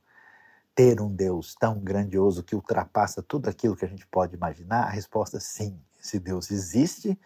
ter 0.74 1.00
um 1.00 1.12
Deus 1.12 1.54
tão 1.54 1.78
grandioso 1.80 2.42
que 2.42 2.54
ultrapassa 2.54 3.22
tudo 3.22 3.48
aquilo 3.48 3.76
que 3.76 3.84
a 3.84 3.88
gente 3.88 4.06
pode 4.06 4.34
imaginar? 4.34 4.84
A 4.84 4.90
resposta 4.90 5.38
é 5.38 5.40
sim. 5.40 5.78
Esse 6.00 6.18
Deus 6.20 6.50
existe 6.50 7.18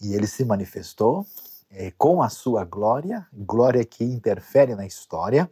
e 0.00 0.14
ele 0.14 0.26
se 0.26 0.44
manifestou 0.44 1.24
é, 1.70 1.92
com 1.92 2.20
a 2.22 2.28
sua 2.28 2.64
glória, 2.64 3.26
glória 3.32 3.84
que 3.84 4.02
interfere 4.02 4.74
na 4.74 4.84
história. 4.84 5.48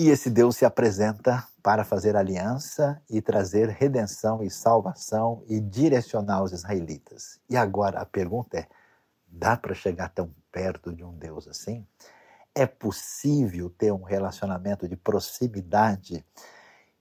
E 0.00 0.10
esse 0.10 0.30
Deus 0.30 0.56
se 0.56 0.64
apresenta 0.64 1.44
para 1.60 1.82
fazer 1.82 2.14
aliança 2.14 3.02
e 3.10 3.20
trazer 3.20 3.68
redenção 3.68 4.44
e 4.44 4.48
salvação 4.48 5.42
e 5.48 5.58
direcionar 5.58 6.44
os 6.44 6.52
israelitas. 6.52 7.40
E 7.50 7.56
agora 7.56 7.98
a 7.98 8.06
pergunta 8.06 8.58
é: 8.58 8.68
dá 9.26 9.56
para 9.56 9.74
chegar 9.74 10.10
tão 10.10 10.32
perto 10.52 10.94
de 10.94 11.02
um 11.02 11.12
Deus 11.18 11.48
assim? 11.48 11.84
É 12.54 12.64
possível 12.64 13.70
ter 13.70 13.90
um 13.90 14.04
relacionamento 14.04 14.86
de 14.86 14.94
proximidade 14.94 16.24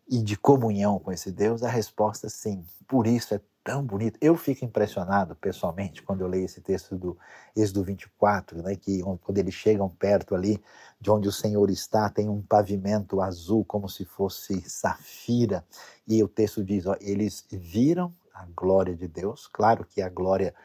e 0.09 0.19
de 0.19 0.35
comunhão 0.35 0.97
com 0.97 1.11
esse 1.11 1.31
Deus? 1.31 1.61
A 1.61 1.69
resposta 1.69 2.25
é 2.25 2.31
sim. 2.31 2.65
Por 2.87 3.05
isso 3.05 3.35
é 3.35 3.41
tão 3.67 3.83
bonito. 3.83 4.17
Eu 4.21 4.37
fico 4.37 4.63
impressionado 4.63 5.35
pessoalmente 5.35 6.01
quando 6.01 6.21
eu 6.21 6.27
leio 6.29 6.45
esse 6.45 6.61
texto 6.61 6.95
do 6.95 7.17
Êxodo 7.53 7.83
24, 7.83 8.63
né, 8.63 8.77
que 8.77 9.01
quando 9.21 9.37
eles 9.37 9.53
chegam 9.53 9.89
perto 9.89 10.33
ali 10.33 10.63
de 11.01 11.11
onde 11.11 11.27
o 11.27 11.33
Senhor 11.33 11.69
está, 11.69 12.09
tem 12.09 12.29
um 12.29 12.41
pavimento 12.41 13.19
azul 13.19 13.65
como 13.65 13.89
se 13.89 14.05
fosse 14.05 14.61
safira, 14.61 15.65
e 16.07 16.23
o 16.23 16.29
texto 16.29 16.63
diz, 16.63 16.85
ó, 16.85 16.95
eles 17.01 17.45
viram 17.51 18.15
a 18.33 18.45
glória 18.55 18.95
de 18.95 19.05
Deus, 19.05 19.49
claro 19.51 19.83
que 19.83 20.01
a 20.01 20.07
glória 20.07 20.55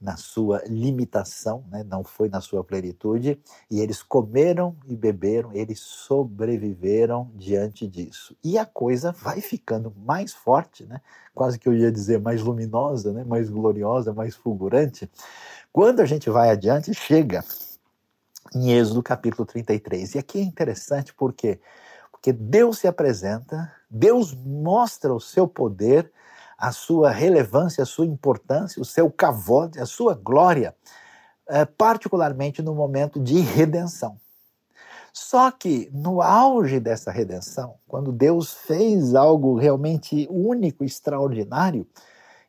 na 0.00 0.16
sua 0.16 0.62
limitação, 0.66 1.64
né? 1.70 1.82
não 1.82 2.04
foi 2.04 2.28
na 2.28 2.40
sua 2.40 2.62
plenitude, 2.62 3.40
e 3.70 3.80
eles 3.80 4.02
comeram 4.02 4.76
e 4.86 4.94
beberam, 4.94 5.52
eles 5.52 5.80
sobreviveram 5.80 7.30
diante 7.34 7.86
disso. 7.86 8.36
E 8.44 8.58
a 8.58 8.66
coisa 8.66 9.12
vai 9.12 9.40
ficando 9.40 9.92
mais 10.04 10.34
forte, 10.34 10.84
né? 10.84 11.00
quase 11.34 11.58
que 11.58 11.68
eu 11.68 11.74
ia 11.74 11.90
dizer 11.90 12.20
mais 12.20 12.42
luminosa, 12.42 13.12
né? 13.12 13.24
mais 13.24 13.48
gloriosa, 13.48 14.12
mais 14.12 14.34
fulgurante. 14.34 15.10
Quando 15.72 16.00
a 16.00 16.06
gente 16.06 16.28
vai 16.28 16.50
adiante, 16.50 16.92
chega 16.92 17.42
em 18.54 18.72
Êxodo 18.72 19.02
capítulo 19.02 19.46
33. 19.46 20.14
E 20.14 20.18
aqui 20.18 20.38
é 20.38 20.42
interessante 20.42 21.12
porque 21.14 21.58
porque 22.26 22.32
Deus 22.32 22.78
se 22.78 22.88
apresenta, 22.88 23.72
Deus 23.88 24.34
mostra 24.34 25.14
o 25.14 25.20
seu 25.20 25.46
poder 25.46 26.10
a 26.58 26.72
sua 26.72 27.10
relevância, 27.10 27.82
a 27.82 27.86
sua 27.86 28.06
importância, 28.06 28.80
o 28.80 28.84
seu 28.84 29.10
cavode, 29.10 29.78
a 29.78 29.86
sua 29.86 30.14
glória, 30.14 30.74
é, 31.48 31.64
particularmente 31.64 32.62
no 32.62 32.74
momento 32.74 33.20
de 33.20 33.40
redenção. 33.40 34.18
Só 35.12 35.50
que 35.50 35.88
no 35.92 36.20
auge 36.20 36.78
dessa 36.78 37.10
redenção, 37.10 37.76
quando 37.88 38.12
Deus 38.12 38.52
fez 38.52 39.14
algo 39.14 39.56
realmente 39.56 40.26
único, 40.30 40.84
extraordinário 40.84 41.86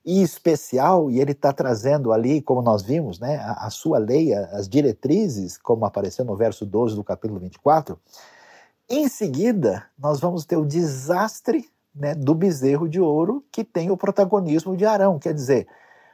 e 0.06 0.22
especial, 0.22 1.10
e 1.10 1.20
Ele 1.20 1.32
está 1.32 1.54
trazendo 1.54 2.12
ali, 2.12 2.42
como 2.42 2.62
nós 2.62 2.82
vimos, 2.82 3.20
né, 3.20 3.38
a, 3.38 3.68
a 3.68 3.70
sua 3.70 3.98
lei, 3.98 4.34
as 4.34 4.68
diretrizes, 4.68 5.58
como 5.58 5.86
apareceu 5.86 6.26
no 6.26 6.36
verso 6.36 6.66
12 6.66 6.96
do 6.96 7.04
capítulo 7.04 7.40
24, 7.40 8.00
em 8.90 9.08
seguida 9.08 9.86
nós 9.98 10.20
vamos 10.20 10.46
ter 10.46 10.58
o 10.58 10.66
desastre 10.66 11.70
né, 11.98 12.16
do 12.16 12.36
bezerro 12.36 12.88
de 12.88 13.00
ouro 13.00 13.44
que 13.52 13.64
tem 13.64 13.92
o 13.92 13.98
protagonismo 13.98 14.78
de 14.78 14.86
Arão. 14.86 15.20
Quer 15.20 15.34
dizer, 15.34 15.68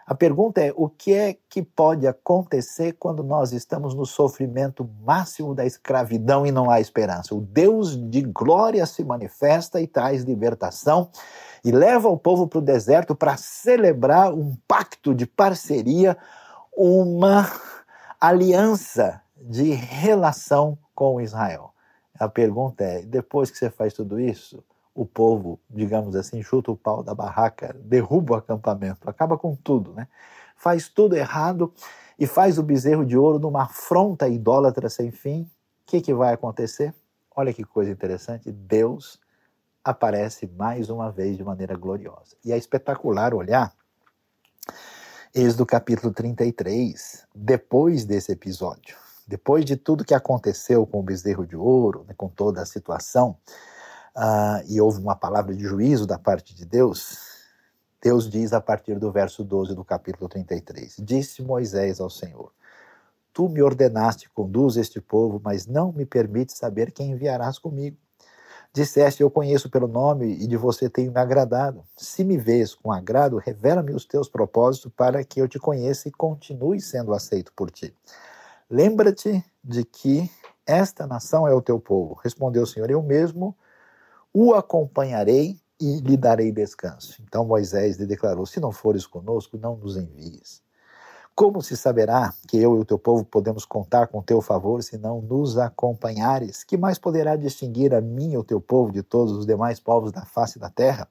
a 0.06 0.14
pergunta 0.14 0.62
é: 0.62 0.74
o 0.76 0.90
que 0.90 1.14
é 1.14 1.38
que 1.50 1.62
pode 1.62 2.06
acontecer 2.06 2.94
quando 2.94 3.24
nós 3.24 3.54
estamos 3.54 3.94
no 3.94 4.06
sofrimento 4.06 4.90
máximo 5.02 5.56
da 5.56 5.66
escravidão 5.66 6.46
e 6.46 6.52
não 6.52 6.70
há 6.70 6.80
esperança? 6.80 7.34
O 7.34 7.42
Deus 7.42 7.96
de 8.10 8.22
glória 8.22 8.86
se 8.86 9.04
manifesta 9.04 9.82
e 9.82 9.88
traz 9.88 10.24
libertação 10.24 11.10
e 11.64 11.72
leva 11.72 12.10
o 12.10 12.18
povo 12.18 12.48
para 12.48 12.60
o 12.60 12.62
deserto 12.62 13.16
para 13.16 13.38
celebrar 13.38 14.34
um 14.34 14.56
pacto 14.68 15.16
de 15.16 15.26
parceria, 15.26 16.18
uma 16.76 17.50
aliança 18.20 19.22
de 19.38 19.72
relação 19.72 20.78
com 20.94 21.22
Israel. 21.22 21.74
A 22.20 22.28
pergunta 22.28 22.84
é: 22.84 23.02
depois 23.04 23.50
que 23.50 23.58
você 23.58 23.70
faz 23.70 23.94
tudo 23.94 24.20
isso, 24.20 24.62
o 24.94 25.06
povo, 25.06 25.60
digamos 25.70 26.16
assim, 26.16 26.44
chuta 26.44 26.72
o 26.72 26.78
pau 26.78 27.02
da 27.02 27.16
barraca, 27.16 27.76
derruba 27.84 28.34
o 28.34 28.38
acampamento, 28.38 29.10
acaba 29.10 29.38
com 29.38 29.56
tudo, 29.56 29.94
né? 29.94 30.08
Faz 30.56 30.88
tudo 30.88 31.16
errado 31.16 31.74
e 32.18 32.28
faz 32.28 32.58
o 32.58 32.64
bezerro 32.64 33.06
de 33.06 33.18
ouro 33.18 33.40
numa 33.40 33.64
afronta 33.64 34.28
idólatra 34.28 34.90
sem 34.90 35.12
fim. 35.12 35.42
O 35.42 35.48
que, 35.88 36.02
que 36.02 36.14
vai 36.14 36.34
acontecer? 36.34 36.94
Olha 37.36 37.54
que 37.54 37.64
coisa 37.64 37.92
interessante, 37.92 38.52
Deus 38.52 39.20
aparece 39.84 40.48
mais 40.48 40.90
uma 40.90 41.12
vez 41.12 41.36
de 41.36 41.44
maneira 41.44 41.76
gloriosa. 41.76 42.38
E 42.46 42.54
é 42.54 42.58
espetacular 42.58 43.34
olhar 43.34 43.74
Êxodo 45.36 45.66
capítulo 45.66 46.14
33, 46.14 47.26
depois 47.34 48.06
desse 48.06 48.32
episódio, 48.32 48.96
depois 49.28 49.66
de 49.66 49.76
tudo 49.76 50.06
que 50.06 50.14
aconteceu 50.14 50.86
com 50.86 51.00
o 51.00 51.04
bezerro 51.04 51.44
de 51.44 51.56
ouro, 51.56 52.06
né, 52.08 52.14
com 52.16 52.30
toda 52.30 52.62
a 52.62 52.66
situação, 52.68 53.36
uh, 54.16 54.64
e 54.68 54.80
houve 54.80 55.00
uma 55.00 55.16
palavra 55.16 55.56
de 55.56 55.64
juízo 55.64 56.06
da 56.06 56.18
parte 56.18 56.56
de 56.56 56.66
Deus, 56.66 57.18
Deus 58.02 58.30
diz 58.30 58.52
a 58.52 58.60
partir 58.60 59.00
do 59.00 59.12
verso 59.12 59.44
12 59.44 59.74
do 59.74 59.84
capítulo 59.86 60.28
33: 60.28 60.98
Disse 61.00 61.42
Moisés 61.42 62.02
ao 62.02 62.10
Senhor: 62.10 62.52
Tu 63.32 63.48
me 63.48 63.62
ordenaste, 63.62 64.30
conduz 64.30 64.76
este 64.76 65.00
povo, 65.00 65.42
mas 65.42 65.66
não 65.66 65.92
me 65.92 66.06
permite 66.06 66.52
saber 66.52 66.92
quem 66.92 67.12
enviarás 67.12 67.58
comigo. 67.58 67.98
Disseste: 68.74 69.22
Eu 69.22 69.32
conheço 69.32 69.70
pelo 69.70 69.88
nome 69.88 70.34
e 70.34 70.48
de 70.48 70.58
você 70.58 70.90
tenho 70.90 71.12
me 71.12 71.20
agradado. 71.20 71.84
Se 71.96 72.24
me 72.24 72.38
vês 72.38 72.76
com 72.76 72.92
agrado, 72.92 73.38
revela-me 73.38 73.94
os 73.94 74.06
teus 74.06 74.28
propósitos 74.28 74.92
para 74.96 75.24
que 75.24 75.40
eu 75.40 75.48
te 75.48 75.58
conheça 75.58 76.10
e 76.10 76.12
continue 76.12 76.82
sendo 76.82 77.14
aceito 77.14 77.54
por 77.56 77.72
ti. 77.72 77.96
Lembra-te 78.70 79.44
de 79.64 79.86
que 79.86 80.30
esta 80.66 81.08
nação 81.08 81.48
é 81.48 81.54
o 81.54 81.62
teu 81.62 81.80
povo. 81.80 82.20
Respondeu 82.22 82.64
o 82.64 82.68
Senhor: 82.68 82.92
Eu 82.92 83.02
mesmo 83.02 83.56
o 84.34 84.54
acompanharei 84.56 85.60
e 85.80 86.00
lhe 86.00 86.18
darei 86.18 86.52
descanso. 86.52 87.22
Então 87.22 87.46
Moisés 87.46 87.98
lhe 87.98 88.06
declarou: 88.06 88.46
Se 88.46 88.60
não 88.60 88.72
fores 88.72 89.06
conosco, 89.06 89.58
não 89.58 89.78
nos 89.78 89.96
envies. 89.96 90.64
Como 91.36 91.62
se 91.62 91.76
saberá 91.76 92.32
que 92.48 92.58
eu 92.58 92.76
e 92.76 92.80
o 92.80 92.86
teu 92.86 93.00
povo 93.00 93.26
podemos 93.26 93.66
contar 93.66 94.08
com 94.08 94.22
teu 94.22 94.40
favor 94.40 94.84
se 94.84 95.00
não 95.00 95.20
nos 95.20 95.58
acompanhares? 95.58 96.64
Que 96.64 96.78
mais 96.78 97.00
poderá 97.00 97.36
distinguir 97.36 97.94
a 97.94 98.02
mim 98.02 98.34
e 98.34 98.38
o 98.38 98.44
teu 98.44 98.62
povo 98.62 98.92
de 98.92 99.02
todos 99.02 99.34
os 99.34 99.46
demais 99.46 99.80
povos 99.80 100.12
da 100.12 100.26
face 100.26 100.60
da 100.60 100.70
terra? 100.70 101.08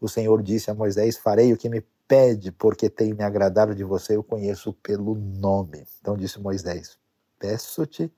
O 0.00 0.08
Senhor 0.08 0.42
disse 0.42 0.70
a 0.70 0.74
Moisés: 0.74 1.16
Farei 1.16 1.52
o 1.52 1.56
que 1.56 1.68
me 1.68 1.82
pede, 2.06 2.52
porque 2.52 2.88
tenho 2.88 3.16
me 3.16 3.24
agradado 3.24 3.74
de 3.74 3.82
você, 3.82 4.16
eu 4.16 4.22
conheço 4.22 4.72
pelo 4.74 5.14
nome. 5.14 5.86
Então 6.00 6.16
disse 6.16 6.38
Moisés: 6.38 6.98
Peço-te 7.38 8.12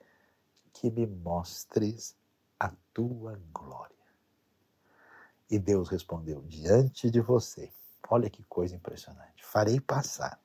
que 0.73 0.90
me 0.90 1.07
mostres 1.07 2.14
a 2.59 2.73
tua 2.92 3.40
glória. 3.52 3.97
E 5.50 5.58
Deus 5.58 5.88
respondeu: 5.88 6.42
Diante 6.46 7.10
de 7.10 7.20
você, 7.20 7.72
olha 8.08 8.28
que 8.28 8.42
coisa 8.44 8.76
impressionante, 8.76 9.44
farei 9.44 9.80
passar 9.80 10.38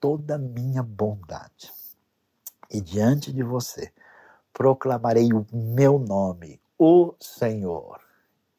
toda 0.00 0.36
a 0.36 0.38
minha 0.38 0.82
bondade. 0.82 1.72
E 2.70 2.80
diante 2.80 3.32
de 3.32 3.42
você 3.42 3.92
proclamarei 4.52 5.32
o 5.32 5.46
meu 5.52 5.98
nome, 5.98 6.60
o 6.78 7.14
Senhor. 7.20 8.00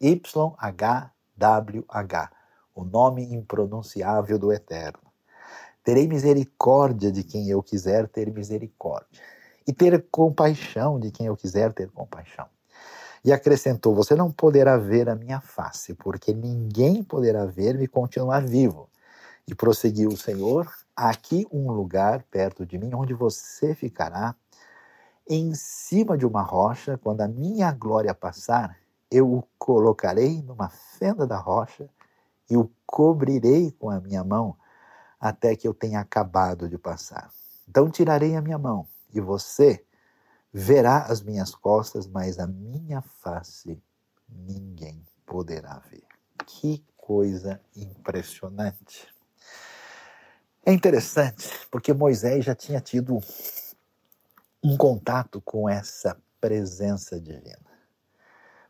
YHWH, 0.02 1.12
o 2.74 2.84
nome 2.86 3.34
impronunciável 3.34 4.40
do 4.40 4.52
Eterno. 4.54 5.12
Terei 5.84 6.08
misericórdia 6.08 7.12
de 7.12 7.24
quem 7.24 7.50
eu 7.50 7.62
quiser 7.62 8.08
ter 8.08 8.32
misericórdia, 8.32 9.22
e 9.68 9.74
ter 9.74 10.08
compaixão 10.10 11.00
de 11.00 11.12
quem 11.12 11.28
eu 11.28 11.36
quiser 11.36 11.74
ter 11.74 11.90
compaixão. 11.92 12.48
E 13.24 13.32
acrescentou: 13.32 13.94
Você 13.96 14.16
não 14.16 14.32
poderá 14.32 14.78
ver 14.78 15.10
a 15.10 15.16
minha 15.16 15.42
face, 15.42 15.94
porque 15.94 16.34
ninguém 16.34 17.04
poderá 17.04 17.46
ver-me 17.46 17.88
continuar 17.88 18.46
vivo. 18.46 18.90
E 19.48 19.56
prosseguiu 19.56 20.10
o 20.10 20.18
Senhor: 20.18 20.72
aqui 20.96 21.48
um 21.52 21.72
lugar 21.72 22.24
perto 22.24 22.66
de 22.66 22.78
mim 22.78 22.92
onde 22.94 23.14
você 23.14 23.74
ficará 23.76 24.36
em 25.30 25.54
cima 25.54 26.18
de 26.18 26.26
uma 26.26 26.42
rocha, 26.42 26.98
quando 26.98 27.22
a 27.22 27.28
minha 27.28 27.72
glória 27.72 28.16
passar, 28.16 28.76
eu 29.12 29.32
o 29.32 29.44
colocarei 29.60 30.42
numa 30.42 30.70
fenda 30.70 31.28
da 31.28 31.38
rocha 31.38 31.88
e 32.50 32.58
o 32.58 32.72
cobrirei 32.86 33.72
com 33.72 33.92
a 33.92 34.00
minha 34.00 34.24
mão 34.24 34.56
até 35.20 35.56
que 35.56 35.68
eu 35.68 35.74
tenha 35.74 36.00
acabado 36.00 36.68
de 36.68 36.80
passar. 36.80 37.30
Então 37.68 37.92
tirarei 37.92 38.36
a 38.36 38.42
minha 38.42 38.58
mão 38.58 38.88
e 39.14 39.22
você 39.22 39.86
verá 40.52 41.04
as 41.04 41.22
minhas 41.22 41.54
costas, 41.54 42.08
mas 42.08 42.40
a 42.40 42.48
minha 42.48 43.02
face 43.02 43.82
ninguém 44.28 45.04
poderá 45.26 45.80
ver. 45.90 46.04
Que 46.46 46.84
coisa 46.98 47.62
impressionante. 47.76 49.08
É 50.66 50.74
interessante, 50.74 51.50
porque 51.72 51.94
Moisés 51.94 52.46
já 52.46 52.54
tinha 52.54 52.80
tido 52.80 53.20
um 54.64 54.76
contato 54.78 55.42
com 55.42 55.70
essa 55.70 56.18
presença 56.40 57.20
divina. 57.20 57.70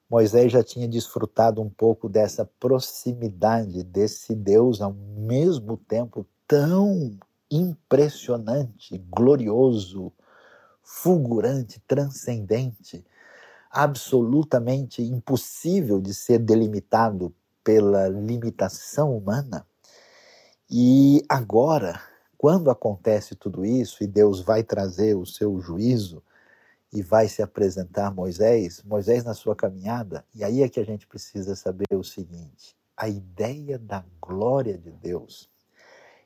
Moisés 0.10 0.52
já 0.52 0.64
tinha 0.64 0.88
desfrutado 0.88 1.62
um 1.62 1.70
pouco 1.70 2.10
dessa 2.10 2.44
proximidade 2.60 3.84
desse 3.84 4.34
Deus 4.36 4.82
ao 4.82 4.94
mesmo 4.94 5.78
tempo 5.78 6.26
tão 6.48 7.18
impressionante, 7.52 8.98
glorioso, 8.98 10.12
fulgurante, 10.92 11.80
transcendente, 11.88 13.06
absolutamente 13.70 15.04
impossível 15.04 16.02
de 16.02 16.16
ser 16.16 16.40
delimitado 16.40 17.34
pela 17.64 18.10
limitação 18.10 19.16
humana. 19.16 19.66
E 20.68 21.24
agora, 21.30 22.02
quando 22.36 22.72
acontece 22.72 23.36
tudo 23.36 23.64
isso 23.64 24.04
e 24.04 24.08
Deus 24.08 24.42
vai 24.42 24.64
trazer 24.64 25.16
o 25.16 25.28
seu 25.28 25.62
juízo 25.62 26.24
e 26.92 27.04
vai 27.04 27.28
se 27.28 27.44
apresentar 27.44 28.08
a 28.08 28.12
Moisés, 28.12 28.82
Moisés 28.84 29.24
na 29.24 29.36
sua 29.36 29.56
caminhada, 29.56 30.26
e 30.34 30.44
aí 30.44 30.64
é 30.64 30.70
que 30.70 30.80
a 30.80 30.86
gente 30.86 31.06
precisa 31.06 31.56
saber 31.56 31.86
o 31.94 32.04
seguinte: 32.04 32.76
a 32.98 33.08
ideia 33.08 33.78
da 33.78 34.04
glória 34.20 34.76
de 34.76 34.90
Deus 34.90 35.50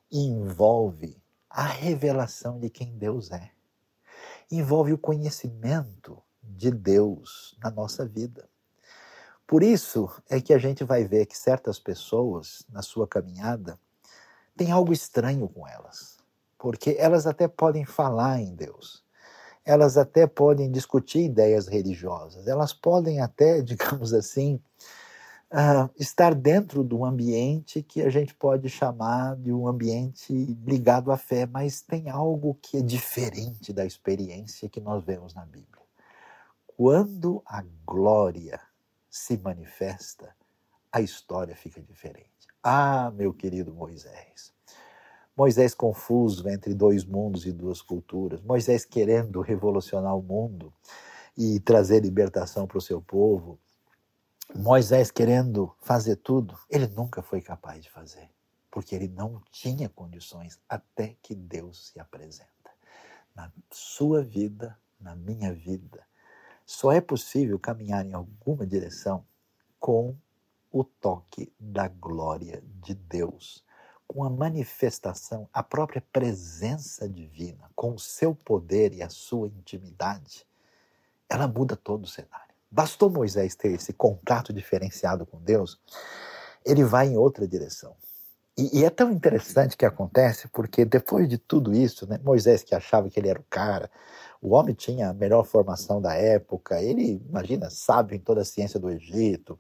envolve 0.10 1.22
a 1.50 1.66
revelação 1.66 2.60
de 2.60 2.70
quem 2.70 2.98
Deus 2.98 3.30
é, 3.30 3.52
envolve 4.58 4.94
o 4.94 4.98
conhecimento 4.98 6.22
de 6.42 6.72
Deus 6.72 7.58
na 7.64 7.72
nossa 7.72 8.06
vida. 8.06 8.48
Por 9.48 9.64
isso 9.64 10.10
é 10.30 10.40
que 10.40 10.54
a 10.54 10.58
gente 10.58 10.84
vai 10.84 11.04
ver 11.04 11.26
que 11.26 11.38
certas 11.38 11.80
pessoas 11.80 12.66
na 12.70 12.82
sua 12.82 13.08
caminhada 13.08 13.80
tem 14.56 14.72
algo 14.72 14.94
estranho 14.94 15.48
com 15.50 15.68
elas, 15.68 16.18
porque 16.58 16.96
elas 16.98 17.28
até 17.28 17.48
podem 17.48 17.86
falar 17.86 18.40
em 18.40 18.56
Deus, 18.56 19.04
elas 19.66 19.98
até 19.98 20.28
podem 20.28 20.72
discutir 20.72 21.26
ideias 21.26 21.68
religiosas, 21.68 22.48
elas 22.48 22.74
podem 22.74 23.20
até, 23.20 23.62
digamos 23.64 24.14
assim, 24.14 24.62
uh, 25.54 25.90
estar 26.00 26.34
dentro 26.34 26.84
de 26.84 26.96
um 26.96 27.06
ambiente 27.06 27.84
que 27.84 28.02
a 28.02 28.10
gente 28.10 28.34
pode 28.34 28.68
chamar 28.68 29.36
de 29.36 29.54
um 29.54 29.68
ambiente 29.68 30.34
ligado 30.66 31.12
à 31.12 31.18
fé, 31.18 31.46
mas 31.46 31.82
tem 31.82 32.10
algo 32.10 32.58
que 32.62 32.78
é 32.78 32.82
diferente 32.82 33.72
da 33.72 33.86
experiência 33.86 34.68
que 34.68 34.82
nós 34.82 35.04
vemos 35.04 35.34
na 35.36 35.46
Bíblia. 35.46 35.84
Quando 36.66 37.44
a 37.46 37.64
glória 37.86 38.60
se 39.10 39.38
manifesta, 39.38 40.36
a 40.92 41.02
história 41.02 41.56
fica 41.56 41.82
diferente. 41.82 42.30
Ah, 42.64 43.12
meu 43.16 43.34
querido 43.34 43.74
Moisés. 43.74 44.52
Moisés 45.36 45.74
confuso 45.74 46.48
entre 46.50 46.74
dois 46.74 47.04
mundos 47.04 47.46
e 47.46 47.52
duas 47.52 47.82
culturas. 47.82 48.42
Moisés 48.42 48.86
querendo 48.86 49.42
revolucionar 49.42 50.16
o 50.16 50.22
mundo 50.22 50.74
e 51.38 51.60
trazer 51.60 52.02
libertação 52.02 52.68
para 52.68 52.78
o 52.78 52.82
seu 52.82 53.02
povo. 53.02 53.60
Moisés 54.56 55.10
querendo 55.10 55.74
fazer 55.82 56.18
tudo. 56.18 56.58
Ele 56.70 56.88
nunca 56.88 57.22
foi 57.22 57.42
capaz 57.42 57.82
de 57.82 57.90
fazer, 57.90 58.30
porque 58.70 58.94
ele 58.94 59.08
não 59.08 59.42
tinha 59.52 59.90
condições 59.90 60.60
até 60.68 61.16
que 61.22 61.34
Deus 61.34 61.88
se 61.88 62.00
apresenta. 62.00 62.50
Na 63.36 63.52
sua 63.72 64.22
vida, 64.22 64.78
na 65.00 65.16
minha 65.16 65.54
vida, 65.54 66.06
só 66.66 66.92
é 66.92 67.02
possível 67.02 67.58
caminhar 67.58 68.06
em 68.06 68.14
alguma 68.14 68.66
direção 68.66 69.26
com 69.80 70.16
o 70.72 70.84
toque 70.84 71.52
da 71.60 71.88
glória 71.88 72.64
de 72.82 72.94
Deus, 72.94 73.64
com 74.08 74.24
a 74.24 74.30
manifestação, 74.30 75.50
a 75.52 75.64
própria 75.64 76.04
presença 76.12 77.08
divina, 77.08 77.70
com 77.76 77.94
o 77.94 78.00
seu 78.00 78.36
poder 78.36 78.94
e 78.94 79.02
a 79.02 79.10
sua 79.10 79.48
intimidade, 79.48 80.46
ela 81.30 81.48
muda 81.48 81.76
todo 81.76 82.04
o 82.04 82.08
cenário. 82.08 82.53
Bastou 82.74 83.08
Moisés 83.08 83.54
ter 83.54 83.72
esse 83.72 83.94
contato 83.94 84.52
diferenciado 84.52 85.28
com 85.28 85.40
Deus, 85.40 85.80
ele 86.66 86.84
vai 86.84 87.08
em 87.08 87.18
outra 87.18 87.48
direção. 87.48 87.96
E, 88.58 88.80
e, 88.80 88.84
é 88.84 88.90
tão 88.90 89.12
interessante 89.12 89.78
que 89.78 89.86
acontece, 89.86 90.48
porque 90.48 90.84
depois 90.84 91.30
de 91.30 91.38
tudo 91.38 91.72
isso, 91.72 92.08
né, 92.08 92.20
Moisés 92.24 92.64
que 92.64 92.74
achava 92.74 93.12
que 93.12 93.20
ele 93.20 93.30
era 93.30 93.40
o 93.40 93.46
cara, 93.48 93.92
o 94.42 94.56
homem 94.56 94.74
tinha 94.74 95.10
a 95.10 95.14
melhor 95.14 95.44
formação 95.46 96.02
da 96.02 96.16
época, 96.16 96.82
ele, 96.82 97.22
imagina, 97.30 97.70
sábio 97.70 98.16
em 98.16 98.20
toda 98.20 98.42
a 98.42 98.46
ciência 98.46 98.80
do 98.80 98.90
Egito, 98.90 99.60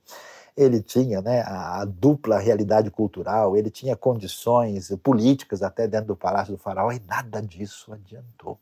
ele 0.58 0.82
tinha 0.82 1.21
né, 1.21 1.41
a, 1.41 1.82
a, 1.82 1.86
dupla 1.86 2.39
realidade 2.39 2.89
cultural, 2.89 3.56
ele 3.56 3.69
tinha 3.69 3.95
condições 3.95 4.89
políticas 5.04 5.62
até 5.62 5.88
dentro 5.88 6.08
do 6.08 6.15
palácio 6.15 6.54
do 6.54 6.60
faraó, 6.60 6.91
e 6.91 6.99
nada 6.99 7.41
disso 7.43 7.93
adiantou. 7.93 8.60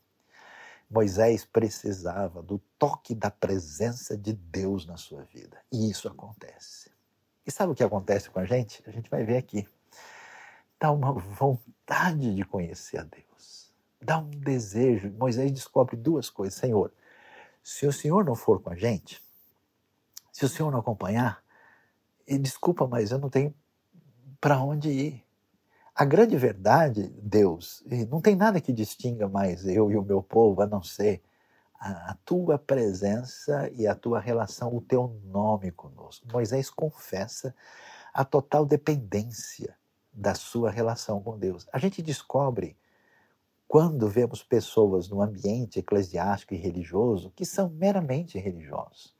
Moisés 0.92 1.44
precisava 1.46 2.42
do 2.42 2.58
toque 2.78 3.14
da 3.14 3.30
presença 3.30 4.16
de 4.16 4.34
Deus 4.34 4.84
na 4.84 4.98
sua 4.98 5.22
vida. 5.22 5.58
E 5.72 5.90
isso 5.90 6.06
acontece. 6.06 6.90
E 7.46 7.50
sabe 7.50 7.72
o 7.72 7.74
que 7.74 7.82
acontece 7.82 8.28
com 8.28 8.38
a 8.38 8.44
gente? 8.44 8.82
A 8.86 8.90
gente 8.90 9.08
vai 9.08 9.24
ver 9.24 9.38
aqui. 9.38 9.66
Dá 10.78 10.92
uma 10.92 11.12
vontade 11.12 12.34
de 12.34 12.44
conhecer 12.44 12.98
a 12.98 13.04
Deus. 13.04 13.72
Dá 14.02 14.18
um 14.18 14.28
desejo. 14.28 15.10
Moisés 15.12 15.50
descobre 15.50 15.96
duas 15.96 16.28
coisas. 16.28 16.58
Senhor, 16.58 16.92
se 17.62 17.86
o 17.86 17.92
Senhor 17.92 18.22
não 18.22 18.34
for 18.34 18.60
com 18.60 18.70
a 18.70 18.76
gente, 18.76 19.22
se 20.30 20.44
o 20.44 20.48
Senhor 20.48 20.70
não 20.70 20.80
acompanhar, 20.80 21.42
e 22.26 22.38
desculpa, 22.38 22.86
mas 22.86 23.10
eu 23.10 23.18
não 23.18 23.30
tenho 23.30 23.54
para 24.40 24.60
onde 24.60 24.90
ir. 24.90 25.24
A 26.02 26.04
grande 26.04 26.36
verdade, 26.36 27.14
Deus, 27.22 27.80
não 28.10 28.20
tem 28.20 28.34
nada 28.34 28.60
que 28.60 28.72
distinga 28.72 29.28
mais 29.28 29.64
eu 29.64 29.88
e 29.88 29.96
o 29.96 30.02
meu 30.02 30.20
povo 30.20 30.60
a 30.60 30.66
não 30.66 30.82
ser 30.82 31.22
a, 31.78 32.10
a 32.10 32.16
tua 32.24 32.58
presença 32.58 33.70
e 33.72 33.86
a 33.86 33.94
tua 33.94 34.18
relação, 34.18 34.74
o 34.74 34.80
teu 34.80 35.16
nome 35.22 35.70
conosco. 35.70 36.26
Moisés 36.32 36.68
confessa 36.68 37.54
a 38.12 38.24
total 38.24 38.66
dependência 38.66 39.76
da 40.12 40.34
sua 40.34 40.72
relação 40.72 41.22
com 41.22 41.38
Deus. 41.38 41.68
A 41.72 41.78
gente 41.78 42.02
descobre 42.02 42.76
quando 43.68 44.08
vemos 44.08 44.42
pessoas 44.42 45.08
no 45.08 45.22
ambiente 45.22 45.78
eclesiástico 45.78 46.52
e 46.52 46.56
religioso 46.56 47.30
que 47.30 47.44
são 47.44 47.68
meramente 47.68 48.40
religiosos 48.40 49.14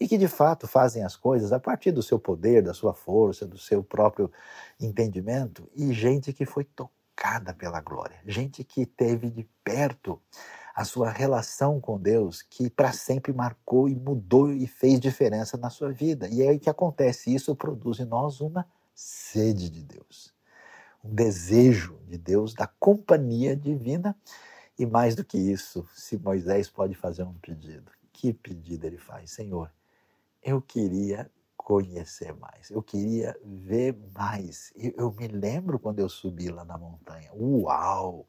e 0.00 0.08
que 0.08 0.16
de 0.16 0.26
fato 0.26 0.66
fazem 0.66 1.04
as 1.04 1.14
coisas 1.14 1.52
a 1.52 1.60
partir 1.60 1.92
do 1.92 2.02
seu 2.02 2.18
poder, 2.18 2.62
da 2.62 2.72
sua 2.72 2.94
força, 2.94 3.46
do 3.46 3.58
seu 3.58 3.84
próprio 3.84 4.32
entendimento, 4.80 5.68
e 5.76 5.92
gente 5.92 6.32
que 6.32 6.46
foi 6.46 6.64
tocada 6.64 7.52
pela 7.52 7.82
glória, 7.82 8.18
gente 8.24 8.64
que 8.64 8.86
teve 8.86 9.30
de 9.30 9.46
perto 9.62 10.18
a 10.74 10.84
sua 10.84 11.10
relação 11.10 11.78
com 11.78 12.00
Deus, 12.00 12.40
que 12.40 12.70
para 12.70 12.92
sempre 12.92 13.32
marcou 13.34 13.86
e 13.86 13.94
mudou 13.94 14.50
e 14.50 14.66
fez 14.66 14.98
diferença 14.98 15.58
na 15.58 15.68
sua 15.68 15.92
vida. 15.92 16.26
E 16.28 16.40
é 16.40 16.48
aí 16.48 16.58
que 16.58 16.70
acontece, 16.70 17.34
isso 17.34 17.54
produz 17.54 18.00
em 18.00 18.06
nós 18.06 18.40
uma 18.40 18.66
sede 18.94 19.68
de 19.68 19.82
Deus, 19.82 20.32
um 21.04 21.14
desejo 21.14 21.98
de 22.08 22.16
Deus, 22.16 22.54
da 22.54 22.66
companhia 22.66 23.54
divina. 23.54 24.16
E 24.78 24.86
mais 24.86 25.14
do 25.14 25.22
que 25.22 25.36
isso, 25.36 25.86
se 25.94 26.16
Moisés 26.16 26.70
pode 26.70 26.94
fazer 26.94 27.24
um 27.24 27.34
pedido, 27.34 27.92
que 28.10 28.32
pedido 28.32 28.86
ele 28.86 28.96
faz? 28.96 29.32
Senhor, 29.32 29.70
eu 30.42 30.60
queria 30.60 31.30
conhecer 31.56 32.34
mais, 32.34 32.70
eu 32.70 32.82
queria 32.82 33.38
ver 33.44 33.96
mais. 34.14 34.72
Eu, 34.74 34.92
eu 34.96 35.12
me 35.12 35.28
lembro 35.28 35.78
quando 35.78 36.00
eu 36.00 36.08
subi 36.08 36.48
lá 36.48 36.64
na 36.64 36.76
montanha. 36.76 37.30
Uau! 37.34 38.26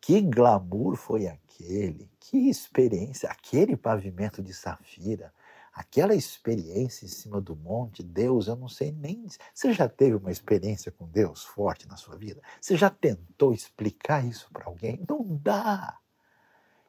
Que 0.00 0.20
glamour 0.20 0.96
foi 0.96 1.26
aquele, 1.26 2.10
que 2.20 2.48
experiência, 2.48 3.28
aquele 3.28 3.76
pavimento 3.76 4.42
de 4.42 4.54
safira, 4.54 5.32
aquela 5.72 6.14
experiência 6.14 7.04
em 7.04 7.08
cima 7.08 7.40
do 7.40 7.56
monte, 7.56 8.02
Deus, 8.02 8.46
eu 8.46 8.56
não 8.56 8.68
sei 8.68 8.92
nem. 8.92 9.26
Você 9.52 9.72
já 9.72 9.88
teve 9.88 10.16
uma 10.16 10.30
experiência 10.30 10.90
com 10.92 11.08
Deus 11.08 11.44
forte 11.44 11.86
na 11.88 11.96
sua 11.96 12.16
vida? 12.16 12.40
Você 12.60 12.76
já 12.76 12.88
tentou 12.88 13.52
explicar 13.52 14.24
isso 14.24 14.48
para 14.52 14.66
alguém? 14.66 15.04
Não 15.08 15.24
dá. 15.42 15.98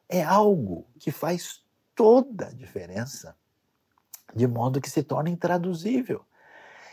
É 0.08 0.22
algo 0.22 0.86
que 0.98 1.10
faz 1.10 1.62
toda 1.94 2.46
a 2.46 2.52
diferença 2.52 3.36
de 4.34 4.46
modo 4.46 4.80
que 4.80 4.90
se 4.90 5.02
torna 5.02 5.30
intraduzível. 5.30 6.24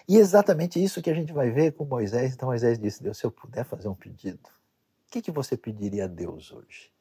E 0.07 0.17
exatamente 0.17 0.81
isso 0.83 1.01
que 1.01 1.09
a 1.09 1.13
gente 1.13 1.33
vai 1.33 1.49
ver 1.49 1.73
com 1.73 1.85
Moisés. 1.85 2.33
Então 2.33 2.49
Moisés 2.49 2.77
disse: 2.77 3.01
Deus, 3.01 3.17
se 3.17 3.25
eu 3.25 3.31
puder 3.31 3.65
fazer 3.65 3.87
um 3.87 3.95
pedido, 3.95 4.47
o 5.07 5.11
que, 5.11 5.21
que 5.21 5.31
você 5.31 5.57
pediria 5.57 6.05
a 6.05 6.07
Deus 6.07 6.51
hoje? 6.51 6.91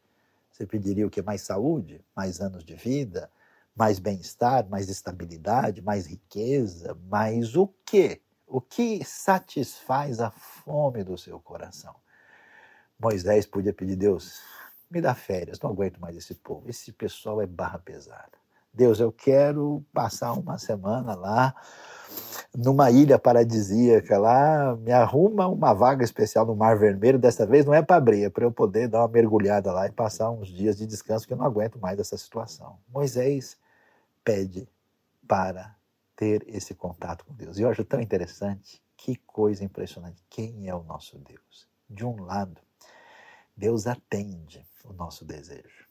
Você 0.50 0.66
pediria 0.66 1.06
o 1.06 1.10
que? 1.10 1.20
Mais 1.20 1.42
saúde? 1.42 2.04
Mais 2.14 2.40
anos 2.40 2.64
de 2.64 2.74
vida? 2.74 3.30
Mais 3.74 3.98
bem-estar? 3.98 4.68
Mais 4.68 4.88
estabilidade? 4.88 5.82
Mais 5.82 6.06
riqueza? 6.06 6.96
Mais 7.08 7.56
o 7.56 7.68
quê? 7.84 8.20
O 8.46 8.60
que 8.60 9.04
satisfaz 9.04 10.20
a 10.20 10.30
fome 10.30 11.02
do 11.02 11.18
seu 11.18 11.40
coração? 11.40 11.94
Moisés 12.98 13.46
podia 13.46 13.72
pedir, 13.72 13.96
Deus, 13.96 14.40
me 14.88 15.00
dá 15.00 15.14
férias, 15.14 15.58
não 15.60 15.70
aguento 15.70 15.98
mais 15.98 16.16
esse 16.16 16.34
povo. 16.36 16.68
Esse 16.68 16.92
pessoal 16.92 17.42
é 17.42 17.46
barra 17.46 17.80
pesada. 17.80 18.43
Deus, 18.74 18.98
eu 18.98 19.12
quero 19.12 19.84
passar 19.92 20.32
uma 20.32 20.58
semana 20.58 21.14
lá 21.14 21.54
numa 22.56 22.90
ilha 22.90 23.18
paradisíaca 23.18 24.16
lá, 24.18 24.76
me 24.76 24.92
arruma 24.92 25.48
uma 25.48 25.72
vaga 25.72 26.04
especial 26.04 26.46
no 26.46 26.54
Mar 26.54 26.78
Vermelho, 26.78 27.18
dessa 27.18 27.44
vez 27.44 27.64
não 27.64 27.74
é 27.74 27.82
para 27.82 27.96
abrir, 27.96 28.24
é 28.24 28.30
para 28.30 28.44
eu 28.44 28.52
poder 28.52 28.88
dar 28.88 29.00
uma 29.00 29.08
mergulhada 29.08 29.72
lá 29.72 29.86
e 29.86 29.92
passar 29.92 30.30
uns 30.30 30.48
dias 30.48 30.76
de 30.76 30.86
descanso, 30.86 31.26
que 31.26 31.32
eu 31.32 31.36
não 31.36 31.44
aguento 31.44 31.78
mais 31.78 31.98
essa 31.98 32.16
situação. 32.16 32.78
Moisés 32.88 33.56
pede 34.22 34.68
para 35.26 35.74
ter 36.14 36.44
esse 36.46 36.74
contato 36.74 37.24
com 37.24 37.34
Deus. 37.34 37.58
E 37.58 37.62
eu 37.62 37.70
acho 37.70 37.84
tão 37.84 38.00
interessante, 38.00 38.82
que 38.96 39.16
coisa 39.16 39.64
impressionante. 39.64 40.22
Quem 40.30 40.68
é 40.68 40.74
o 40.74 40.84
nosso 40.84 41.18
Deus? 41.18 41.68
De 41.90 42.04
um 42.04 42.22
lado, 42.22 42.60
Deus 43.56 43.86
atende 43.86 44.64
o 44.84 44.92
nosso 44.92 45.24
desejo. 45.24 45.86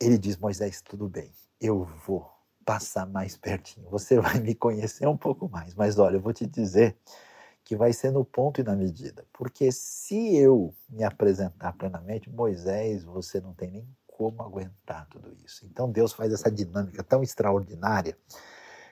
Ele 0.00 0.16
diz: 0.16 0.36
Moisés, 0.36 0.80
tudo 0.80 1.08
bem, 1.08 1.32
eu 1.60 1.84
vou 2.06 2.30
passar 2.64 3.06
mais 3.06 3.36
pertinho. 3.36 3.88
Você 3.90 4.18
vai 4.20 4.38
me 4.40 4.54
conhecer 4.54 5.06
um 5.06 5.16
pouco 5.16 5.48
mais. 5.48 5.74
Mas 5.74 5.98
olha, 5.98 6.16
eu 6.16 6.20
vou 6.20 6.32
te 6.32 6.46
dizer 6.46 6.96
que 7.64 7.76
vai 7.76 7.92
ser 7.92 8.10
no 8.12 8.24
ponto 8.24 8.60
e 8.60 8.64
na 8.64 8.76
medida. 8.76 9.24
Porque 9.32 9.72
se 9.72 10.36
eu 10.36 10.74
me 10.88 11.02
apresentar 11.04 11.72
plenamente, 11.72 12.30
Moisés, 12.30 13.04
você 13.04 13.40
não 13.40 13.54
tem 13.54 13.70
nem 13.70 13.88
como 14.06 14.42
aguentar 14.42 15.06
tudo 15.08 15.34
isso. 15.44 15.66
Então 15.66 15.90
Deus 15.90 16.12
faz 16.12 16.32
essa 16.32 16.50
dinâmica 16.50 17.02
tão 17.02 17.22
extraordinária 17.22 18.16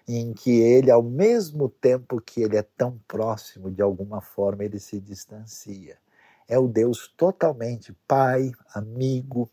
em 0.07 0.35
que 0.35 0.51
ele, 0.61 0.91
ao 0.91 1.03
mesmo 1.03 1.69
tempo 1.69 2.21
que 2.21 2.43
ele 2.43 2.57
é 2.57 2.63
tão 2.63 3.01
próximo, 3.09 3.71
de 3.71 3.81
alguma 3.81 4.21
forma 4.21 4.65
ele 4.65 4.79
se 4.79 5.01
distancia. 5.01 5.97
É 6.47 6.59
o 6.59 6.69
Deus 6.69 7.09
totalmente 7.17 7.97
pai, 8.07 8.53
amigo, 8.75 9.51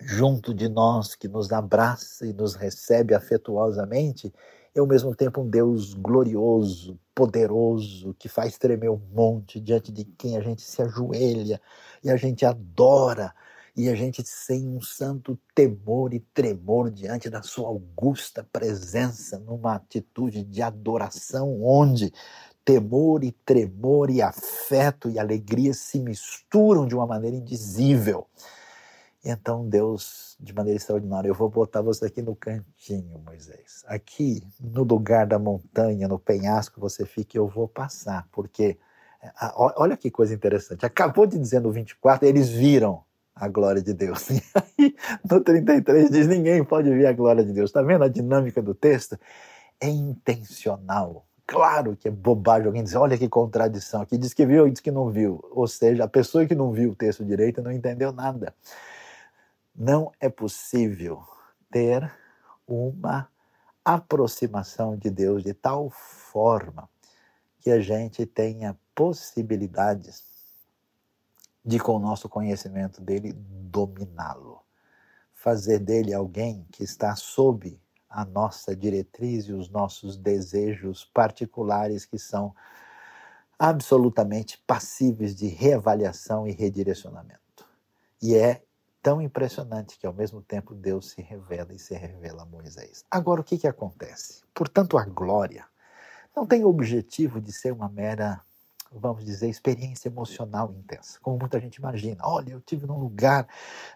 junto 0.00 0.54
de 0.54 0.68
nós, 0.68 1.14
que 1.14 1.28
nos 1.28 1.52
abraça 1.52 2.26
e 2.26 2.32
nos 2.32 2.54
recebe 2.54 3.14
afetuosamente, 3.14 4.32
é 4.74 4.80
ao 4.80 4.86
mesmo 4.86 5.14
tempo 5.14 5.40
um 5.40 5.48
Deus 5.48 5.94
glorioso, 5.94 6.98
poderoso, 7.14 8.14
que 8.18 8.28
faz 8.28 8.56
tremer 8.56 8.90
um 8.90 9.00
monte, 9.12 9.60
diante 9.60 9.90
de 9.92 10.04
quem 10.04 10.36
a 10.36 10.40
gente 10.40 10.62
se 10.62 10.80
ajoelha 10.80 11.60
e 12.02 12.10
a 12.10 12.16
gente 12.16 12.46
adora 12.46 13.34
e 13.76 13.88
a 13.88 13.94
gente 13.94 14.22
tem 14.46 14.68
um 14.68 14.80
santo 14.80 15.38
temor 15.54 16.12
e 16.12 16.20
tremor 16.34 16.90
diante 16.90 17.30
da 17.30 17.42
sua 17.42 17.68
augusta 17.68 18.46
presença, 18.52 19.38
numa 19.38 19.76
atitude 19.76 20.42
de 20.44 20.60
adoração 20.60 21.62
onde 21.62 22.12
temor 22.64 23.24
e 23.24 23.32
tremor 23.32 24.10
e 24.10 24.20
afeto 24.20 25.08
e 25.08 25.18
alegria 25.18 25.72
se 25.72 25.98
misturam 25.98 26.86
de 26.86 26.94
uma 26.94 27.06
maneira 27.06 27.36
indizível. 27.36 28.26
Então 29.24 29.68
Deus, 29.68 30.36
de 30.40 30.54
maneira 30.54 30.76
extraordinária, 30.76 31.28
eu 31.28 31.34
vou 31.34 31.50
botar 31.50 31.82
você 31.82 32.06
aqui 32.06 32.22
no 32.22 32.34
cantinho, 32.34 33.18
Moisés. 33.18 33.84
Aqui, 33.86 34.42
no 34.58 34.82
lugar 34.82 35.26
da 35.26 35.38
montanha, 35.38 36.08
no 36.08 36.18
penhasco, 36.18 36.80
você 36.80 37.04
fica 37.04 37.36
e 37.36 37.38
eu 37.38 37.46
vou 37.46 37.68
passar. 37.68 38.26
Porque, 38.32 38.78
olha 39.76 39.96
que 39.96 40.10
coisa 40.10 40.32
interessante. 40.32 40.86
Acabou 40.86 41.26
de 41.26 41.38
dizer 41.38 41.60
no 41.60 41.70
24, 41.70 42.26
eles 42.26 42.48
viram 42.48 43.04
a 43.34 43.46
glória 43.48 43.82
de 43.82 43.94
Deus. 43.94 44.28
E 44.78 44.84
aí, 44.84 44.94
no 45.30 45.40
33 45.40 46.10
diz: 46.10 46.26
ninguém 46.26 46.64
pode 46.64 46.88
ver 46.90 47.06
a 47.06 47.12
glória 47.12 47.44
de 47.44 47.52
Deus. 47.52 47.70
Está 47.70 47.82
vendo 47.82 48.04
a 48.04 48.08
dinâmica 48.08 48.62
do 48.62 48.74
texto? 48.74 49.18
É 49.78 49.88
intencional. 49.88 51.26
Claro 51.46 51.96
que 51.96 52.08
é 52.08 52.10
bobagem 52.10 52.68
alguém 52.68 52.84
dizer, 52.84 52.96
olha 52.96 53.18
que 53.18 53.28
contradição. 53.28 54.00
Aqui 54.00 54.16
diz 54.16 54.32
que 54.32 54.46
viu 54.46 54.68
e 54.68 54.70
diz 54.70 54.80
que 54.80 54.90
não 54.90 55.10
viu. 55.10 55.44
Ou 55.50 55.66
seja, 55.66 56.04
a 56.04 56.08
pessoa 56.08 56.46
que 56.46 56.54
não 56.54 56.70
viu 56.72 56.92
o 56.92 56.94
texto 56.94 57.24
direito 57.24 57.60
não 57.60 57.72
entendeu 57.72 58.12
nada. 58.12 58.54
Não 59.80 60.12
é 60.20 60.28
possível 60.28 61.24
ter 61.70 62.14
uma 62.66 63.30
aproximação 63.82 64.94
de 64.94 65.08
Deus 65.08 65.42
de 65.42 65.54
tal 65.54 65.88
forma 65.88 66.86
que 67.60 67.70
a 67.70 67.80
gente 67.80 68.26
tenha 68.26 68.78
possibilidades 68.94 70.22
de, 71.64 71.78
com 71.78 71.96
o 71.96 71.98
nosso 71.98 72.28
conhecimento 72.28 73.00
dele, 73.00 73.32
dominá-lo. 73.32 74.60
Fazer 75.32 75.78
dele 75.78 76.12
alguém 76.12 76.66
que 76.70 76.84
está 76.84 77.16
sob 77.16 77.80
a 78.06 78.22
nossa 78.22 78.76
diretriz 78.76 79.46
e 79.46 79.54
os 79.54 79.70
nossos 79.70 80.14
desejos 80.18 81.06
particulares 81.06 82.04
que 82.04 82.18
são 82.18 82.54
absolutamente 83.58 84.62
passíveis 84.66 85.34
de 85.34 85.46
reavaliação 85.46 86.46
e 86.46 86.52
redirecionamento. 86.52 87.66
E 88.20 88.34
é 88.34 88.62
tão 89.02 89.20
impressionante 89.20 89.98
que 89.98 90.06
ao 90.06 90.12
mesmo 90.12 90.42
tempo 90.42 90.74
Deus 90.74 91.10
se 91.10 91.22
revela 91.22 91.72
e 91.72 91.78
se 91.78 91.94
revela 91.94 92.42
a 92.42 92.46
Moisés. 92.46 93.04
Agora 93.10 93.40
o 93.40 93.44
que, 93.44 93.58
que 93.58 93.66
acontece? 93.66 94.42
Portanto, 94.54 94.98
a 94.98 95.04
glória 95.04 95.64
não 96.34 96.46
tem 96.46 96.64
o 96.64 96.68
objetivo 96.68 97.40
de 97.40 97.52
ser 97.52 97.72
uma 97.72 97.88
mera, 97.88 98.40
vamos 98.92 99.24
dizer, 99.24 99.48
experiência 99.48 100.08
emocional 100.08 100.72
intensa, 100.72 101.18
como 101.20 101.38
muita 101.38 101.58
gente 101.58 101.76
imagina. 101.76 102.20
Olha, 102.24 102.52
eu 102.52 102.60
tive 102.60 102.86
num 102.86 102.98
lugar, 102.98 103.48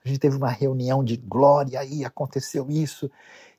a 0.05 0.09
gente 0.09 0.19
teve 0.19 0.37
uma 0.37 0.51
reunião 0.51 1.05
de 1.05 1.17
glória, 1.17 1.79
aí 1.79 2.05
aconteceu 2.05 2.71
isso. 2.71 3.11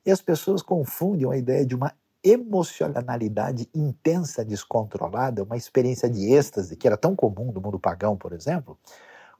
E 0.04 0.10
as 0.10 0.20
pessoas 0.20 0.62
confundem 0.62 1.30
a 1.30 1.36
ideia 1.36 1.64
de 1.64 1.74
uma 1.74 1.92
emocionalidade 2.22 3.68
intensa, 3.72 4.44
descontrolada, 4.44 5.44
uma 5.44 5.56
experiência 5.56 6.10
de 6.10 6.32
êxtase, 6.32 6.76
que 6.76 6.86
era 6.86 6.96
tão 6.96 7.14
comum 7.14 7.52
no 7.52 7.60
mundo 7.60 7.78
pagão, 7.78 8.16
por 8.16 8.32
exemplo, 8.32 8.76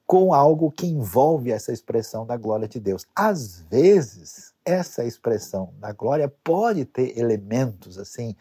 com 0.07 0.33
algo 0.33 0.71
que 0.71 0.87
envolve 0.87 1.51
essa 1.51 1.73
expressão 1.73 2.25
da 2.25 2.37
glória 2.37 2.69
de 2.69 2.79
Deus. 2.79 3.05
Às 3.15 3.61
vezes, 3.63 4.55
essa 4.65 5.05
expressão 5.05 5.75
da 5.79 5.93
glória 5.93 6.33
pode 6.45 6.85
ter 6.85 7.19
elementos 7.19 7.99
assim 7.99 8.37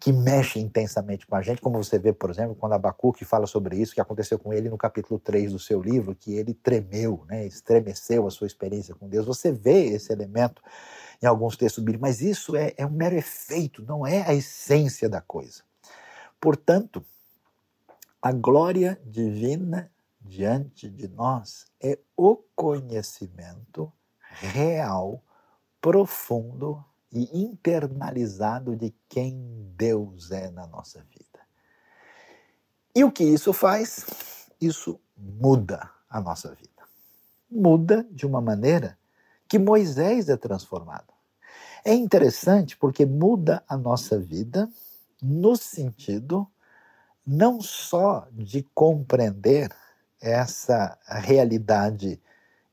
que 0.00 0.12
mexem 0.12 0.62
intensamente 0.62 1.26
com 1.26 1.36
a 1.36 1.42
gente, 1.42 1.60
como 1.60 1.82
você 1.82 1.98
vê, 1.98 2.12
por 2.12 2.30
exemplo, 2.30 2.56
quando 2.56 2.72
Abacuque 2.72 3.24
fala 3.24 3.46
sobre 3.46 3.76
isso, 3.76 3.94
que 3.94 4.00
aconteceu 4.00 4.38
com 4.38 4.52
ele 4.52 4.68
no 4.68 4.76
capítulo 4.76 5.18
3 5.20 5.52
do 5.52 5.58
seu 5.58 5.80
livro, 5.80 6.14
que 6.14 6.34
ele 6.34 6.52
tremeu, 6.52 7.24
né, 7.28 7.46
estremeceu 7.46 8.26
a 8.26 8.30
sua 8.30 8.48
experiência 8.48 8.94
com 8.94 9.08
Deus. 9.08 9.26
Você 9.26 9.52
vê 9.52 9.86
esse 9.86 10.12
elemento 10.12 10.62
em 11.22 11.26
alguns 11.26 11.56
textos 11.56 11.82
bíblicos, 11.82 12.08
mas 12.08 12.20
isso 12.20 12.56
é, 12.56 12.74
é 12.76 12.84
um 12.84 12.90
mero 12.90 13.16
efeito, 13.16 13.82
não 13.82 14.06
é 14.06 14.22
a 14.28 14.34
essência 14.34 15.08
da 15.08 15.20
coisa. 15.20 15.62
Portanto, 16.40 17.04
a 18.20 18.32
glória 18.32 19.00
divina 19.04 19.90
diante 20.24 20.88
de 20.88 21.06
nós 21.06 21.66
é 21.80 21.98
o 22.16 22.36
conhecimento 22.56 23.92
real, 24.30 25.22
profundo 25.80 26.82
e 27.12 27.38
internalizado 27.38 28.74
de 28.74 28.92
quem 29.08 29.72
Deus 29.76 30.30
é 30.30 30.50
na 30.50 30.66
nossa 30.66 31.04
vida. 31.04 31.40
E 32.96 33.04
o 33.04 33.12
que 33.12 33.22
isso 33.22 33.52
faz? 33.52 34.06
Isso 34.60 34.98
muda 35.16 35.90
a 36.08 36.20
nossa 36.20 36.54
vida. 36.54 36.70
Muda 37.50 38.04
de 38.10 38.26
uma 38.26 38.40
maneira 38.40 38.98
que 39.46 39.58
Moisés 39.58 40.28
é 40.28 40.36
transformado. 40.36 41.12
É 41.84 41.92
interessante 41.92 42.76
porque 42.76 43.04
muda 43.04 43.62
a 43.68 43.76
nossa 43.76 44.18
vida 44.18 44.68
no 45.22 45.54
sentido 45.54 46.48
não 47.26 47.60
só 47.60 48.26
de 48.32 48.62
compreender 48.74 49.70
essa 50.20 50.98
realidade 51.06 52.20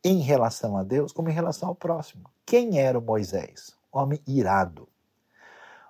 em 0.04 0.20
relação 0.20 0.78
a 0.78 0.84
Deus, 0.84 1.12
como 1.12 1.30
em 1.30 1.34
relação 1.34 1.70
ao 1.70 1.76
próximo. 1.76 2.30
Quem 2.46 2.80
era 2.80 2.98
o 2.98 3.02
Moisés? 3.02 3.76
Homem 3.92 4.22
irado, 4.26 4.88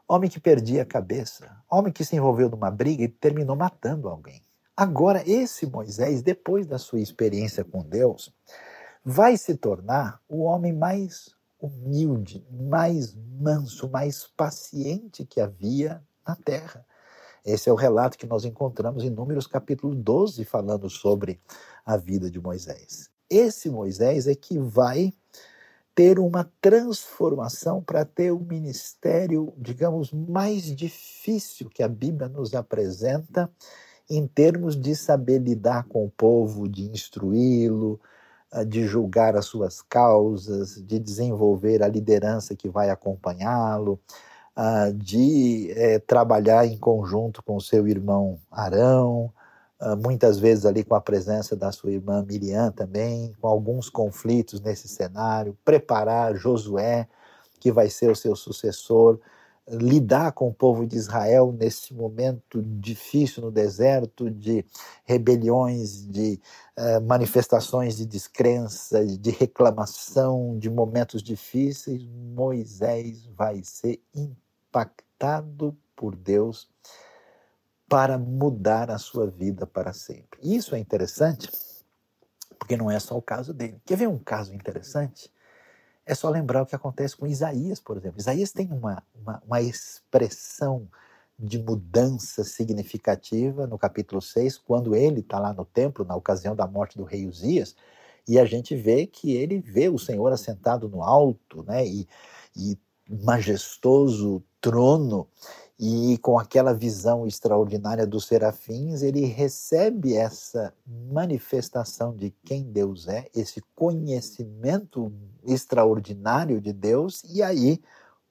homem 0.08 0.30
que 0.30 0.40
perdia 0.40 0.82
a 0.82 0.86
cabeça, 0.86 1.56
homem 1.70 1.94
que 1.94 2.04
se 2.04 2.16
envolveu 2.16 2.50
numa 2.50 2.70
briga 2.70 3.04
e 3.04 3.08
terminou 3.08 3.56
matando 3.56 4.10
alguém. 4.10 4.42
Agora, 4.76 5.24
esse 5.30 5.66
Moisés, 5.66 6.22
depois 6.22 6.66
da 6.66 6.78
sua 6.78 7.00
experiência 7.00 7.64
com 7.64 7.84
Deus, 7.84 8.34
vai 9.06 9.38
se 9.38 9.56
tornar 9.56 10.20
o 10.28 10.44
homem 10.44 10.74
mais 10.74 11.36
humilde, 11.60 12.46
mais 12.50 13.16
manso, 13.40 13.90
mais 13.90 14.26
paciente 14.36 15.26
que 15.26 15.40
havia 15.40 16.02
na 16.28 16.36
terra. 16.36 16.86
Esse 17.44 17.70
é 17.70 17.74
o 17.74 17.76
relato 17.76 18.18
que 18.18 18.28
nós 18.28 18.46
encontramos 18.46 19.04
em 19.04 19.10
Números 19.10 19.48
capítulo 19.48 19.96
12, 19.96 20.46
falando 20.46 20.90
sobre 20.90 21.42
a 21.84 21.98
vida 21.98 22.30
de 22.30 22.40
Moisés. 22.40 23.10
Esse 23.30 23.70
Moisés 23.70 24.28
é 24.28 24.36
que 24.36 24.60
vai 24.60 25.12
ter 25.96 26.20
uma 26.20 26.50
transformação 26.62 27.82
para 27.82 28.06
ter 28.06 28.32
o 28.32 28.38
um 28.38 28.46
ministério, 28.46 29.54
digamos, 29.58 30.12
mais 30.12 30.64
difícil 30.76 31.70
que 31.70 31.82
a 31.82 31.88
Bíblia 31.88 32.30
nos 32.30 32.54
apresenta 32.54 33.50
em 34.10 34.28
termos 34.28 34.80
de 34.80 34.96
saber 34.96 35.40
lidar 35.40 35.86
com 35.86 36.06
o 36.06 36.12
povo, 36.12 36.68
de 36.68 36.84
instruí-lo, 36.90 38.00
ah, 38.52 38.64
de 38.64 38.86
julgar 38.86 39.36
as 39.36 39.46
suas 39.46 39.82
causas, 39.82 40.76
de 40.86 41.00
desenvolver 41.00 41.82
a 41.82 41.88
liderança 41.88 42.56
que 42.56 42.70
vai 42.70 42.90
acompanhá-lo, 42.90 44.00
ah, 44.56 44.92
de 44.94 45.72
é, 45.76 46.00
trabalhar 46.00 46.66
em 46.66 46.78
conjunto 46.78 47.42
com 47.44 47.60
seu 47.60 47.88
irmão 47.88 48.40
Arão, 48.52 49.32
ah, 49.80 49.96
muitas 49.96 50.40
vezes 50.40 50.66
ali 50.66 50.84
com 50.84 50.96
a 50.96 51.02
presença 51.02 51.56
da 51.56 51.72
sua 51.72 51.92
irmã 51.92 52.24
Miriam 52.28 52.72
também, 52.72 53.34
com 53.40 53.48
alguns 53.48 53.90
conflitos 53.90 54.62
nesse 54.62 54.88
cenário, 54.88 55.58
preparar 55.66 56.36
Josué, 56.36 57.08
que 57.60 57.72
vai 57.72 57.90
ser 57.90 58.12
o 58.12 58.16
seu 58.16 58.36
sucessor, 58.36 59.20
lidar 59.68 60.32
com 60.32 60.48
o 60.48 60.54
povo 60.54 60.86
de 60.86 60.96
Israel 60.98 61.56
nesse 61.58 61.94
momento 61.94 62.62
difícil 62.62 63.44
no 63.44 63.52
deserto, 63.52 64.30
de 64.30 64.66
rebeliões, 65.06 66.06
de 66.08 66.40
uh, 66.78 67.02
manifestações 67.02 67.96
de 67.96 68.06
descrença, 68.06 69.06
de 69.06 69.32
reclamação, 69.32 70.58
de 70.58 70.70
momentos 70.70 71.22
difíceis, 71.22 72.04
Moisés 72.06 73.26
vai 73.28 73.62
ser 73.64 74.02
impactado 74.14 75.78
por 75.96 76.16
Deus 76.16 76.70
para 77.88 78.18
mudar 78.18 78.90
a 78.90 78.98
sua 78.98 79.28
vida 79.28 79.68
para 79.68 79.94
sempre. 79.94 80.40
Isso 80.42 80.74
é 80.74 80.80
interessante, 80.80 81.50
porque 82.58 82.78
não 82.78 82.90
é 82.90 83.00
só 83.00 83.18
o 83.18 83.22
caso 83.22 83.54
dele. 83.54 83.82
Quer 83.86 83.98
ver 83.98 84.08
um 84.08 84.18
caso 84.18 84.54
interessante? 84.54 85.32
É 86.06 86.16
só 86.16 86.30
lembrar 86.30 86.64
o 86.64 86.66
que 86.66 86.76
acontece 86.76 87.16
com 87.16 87.28
Isaías, 87.28 87.80
por 87.80 87.98
exemplo. 87.98 88.20
Isaías 88.20 88.52
tem 88.52 88.68
uma, 88.72 89.04
uma, 89.14 89.42
uma 89.46 89.62
expressão 89.62 90.88
de 91.38 91.58
mudança 91.58 92.44
significativa 92.44 93.66
no 93.66 93.78
capítulo 93.78 94.22
6, 94.22 94.60
quando 94.60 94.96
ele 94.96 95.22
está 95.22 95.40
lá 95.40 95.54
no 95.54 95.66
templo, 95.66 96.06
na 96.06 96.16
ocasião 96.16 96.56
da 96.56 96.68
morte 96.68 96.98
do 96.98 97.04
rei 97.04 97.26
Uzias, 97.26 97.76
e 98.28 98.40
a 98.40 98.46
gente 98.46 98.76
vê 98.76 99.08
que 99.08 99.34
ele 99.34 99.60
vê 99.60 99.90
o 99.90 99.98
Senhor 99.98 100.32
assentado 100.32 100.88
no 100.88 101.02
alto, 101.02 101.64
né, 101.64 101.86
e, 101.86 102.08
e 102.56 102.78
majestoso 103.24 104.44
trono, 104.60 105.28
e 105.84 106.16
com 106.20 106.38
aquela 106.38 106.76
visão 106.76 107.26
extraordinária 107.26 108.06
dos 108.06 108.26
serafins, 108.26 109.02
ele 109.02 109.26
recebe 109.26 110.16
essa 110.16 110.72
manifestação 110.86 112.16
de 112.16 112.30
quem 112.46 112.72
Deus 112.72 113.08
é, 113.08 113.28
esse 113.34 113.64
conhecimento 113.76 115.12
extraordinário 115.44 116.62
de 116.62 116.72
Deus, 116.72 117.24
e 117.24 117.42
aí 117.42 117.82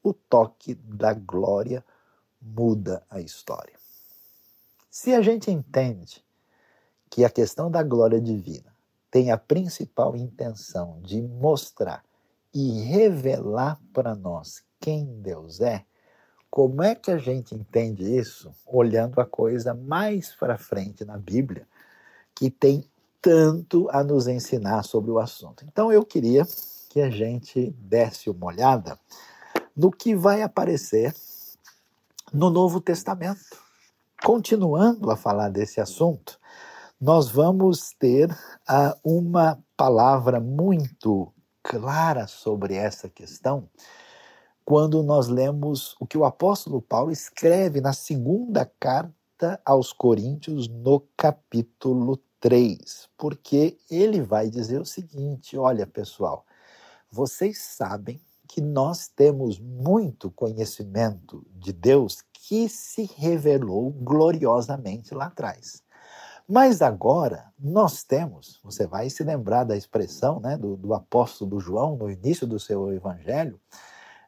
o 0.00 0.12
toque 0.12 0.76
da 0.76 1.12
glória 1.12 1.84
muda 2.40 3.02
a 3.10 3.20
história. 3.20 3.74
Se 4.88 5.12
a 5.12 5.20
gente 5.20 5.50
entende 5.50 6.24
que 7.10 7.24
a 7.24 7.30
questão 7.30 7.68
da 7.68 7.82
glória 7.82 8.20
divina 8.20 8.72
tem 9.10 9.32
a 9.32 9.36
principal 9.36 10.14
intenção 10.14 11.00
de 11.02 11.20
mostrar 11.20 12.04
e 12.54 12.80
revelar 12.82 13.80
para 13.92 14.14
nós 14.14 14.62
quem 14.78 15.04
Deus 15.20 15.60
é, 15.60 15.84
como 16.50 16.82
é 16.82 16.94
que 16.94 17.10
a 17.10 17.18
gente 17.18 17.54
entende 17.54 18.02
isso 18.02 18.50
olhando 18.66 19.20
a 19.20 19.24
coisa 19.26 19.72
mais 19.72 20.34
para 20.34 20.58
frente 20.58 21.04
na 21.04 21.16
Bíblia, 21.16 21.66
que 22.34 22.50
tem 22.50 22.84
tanto 23.22 23.88
a 23.90 24.02
nos 24.02 24.26
ensinar 24.26 24.82
sobre 24.82 25.10
o 25.12 25.18
assunto? 25.18 25.64
Então 25.64 25.92
eu 25.92 26.04
queria 26.04 26.44
que 26.88 27.00
a 27.00 27.08
gente 27.08 27.70
desse 27.78 28.28
uma 28.28 28.46
olhada 28.46 28.98
no 29.76 29.92
que 29.92 30.14
vai 30.14 30.42
aparecer 30.42 31.14
no 32.32 32.50
Novo 32.50 32.80
Testamento. 32.80 33.58
Continuando 34.22 35.10
a 35.10 35.16
falar 35.16 35.48
desse 35.48 35.80
assunto, 35.80 36.38
nós 37.00 37.30
vamos 37.30 37.92
ter 37.98 38.30
uh, 38.30 38.98
uma 39.04 39.58
palavra 39.76 40.40
muito 40.40 41.32
clara 41.62 42.26
sobre 42.26 42.74
essa 42.74 43.08
questão 43.08 43.68
quando 44.70 45.02
nós 45.02 45.26
lemos 45.26 45.96
o 45.98 46.06
que 46.06 46.16
o 46.16 46.24
apóstolo 46.24 46.80
Paulo 46.80 47.10
escreve 47.10 47.80
na 47.80 47.92
segunda 47.92 48.64
carta 48.78 49.60
aos 49.64 49.92
Coríntios, 49.92 50.68
no 50.68 51.00
capítulo 51.16 52.20
3, 52.38 53.08
porque 53.18 53.76
ele 53.90 54.22
vai 54.22 54.48
dizer 54.48 54.80
o 54.80 54.86
seguinte: 54.86 55.58
olha, 55.58 55.88
pessoal, 55.88 56.46
vocês 57.10 57.58
sabem 57.58 58.20
que 58.46 58.60
nós 58.60 59.08
temos 59.08 59.58
muito 59.58 60.30
conhecimento 60.30 61.44
de 61.52 61.72
Deus 61.72 62.22
que 62.32 62.68
se 62.68 63.10
revelou 63.16 63.90
gloriosamente 63.90 65.12
lá 65.12 65.26
atrás. 65.26 65.82
Mas 66.48 66.80
agora 66.80 67.52
nós 67.58 68.04
temos, 68.04 68.60
você 68.62 68.86
vai 68.86 69.10
se 69.10 69.24
lembrar 69.24 69.64
da 69.64 69.76
expressão 69.76 70.38
né, 70.38 70.56
do, 70.56 70.76
do 70.76 70.94
apóstolo 70.94 71.58
João 71.58 71.96
no 71.96 72.08
início 72.08 72.46
do 72.46 72.60
seu 72.60 72.92
evangelho, 72.92 73.60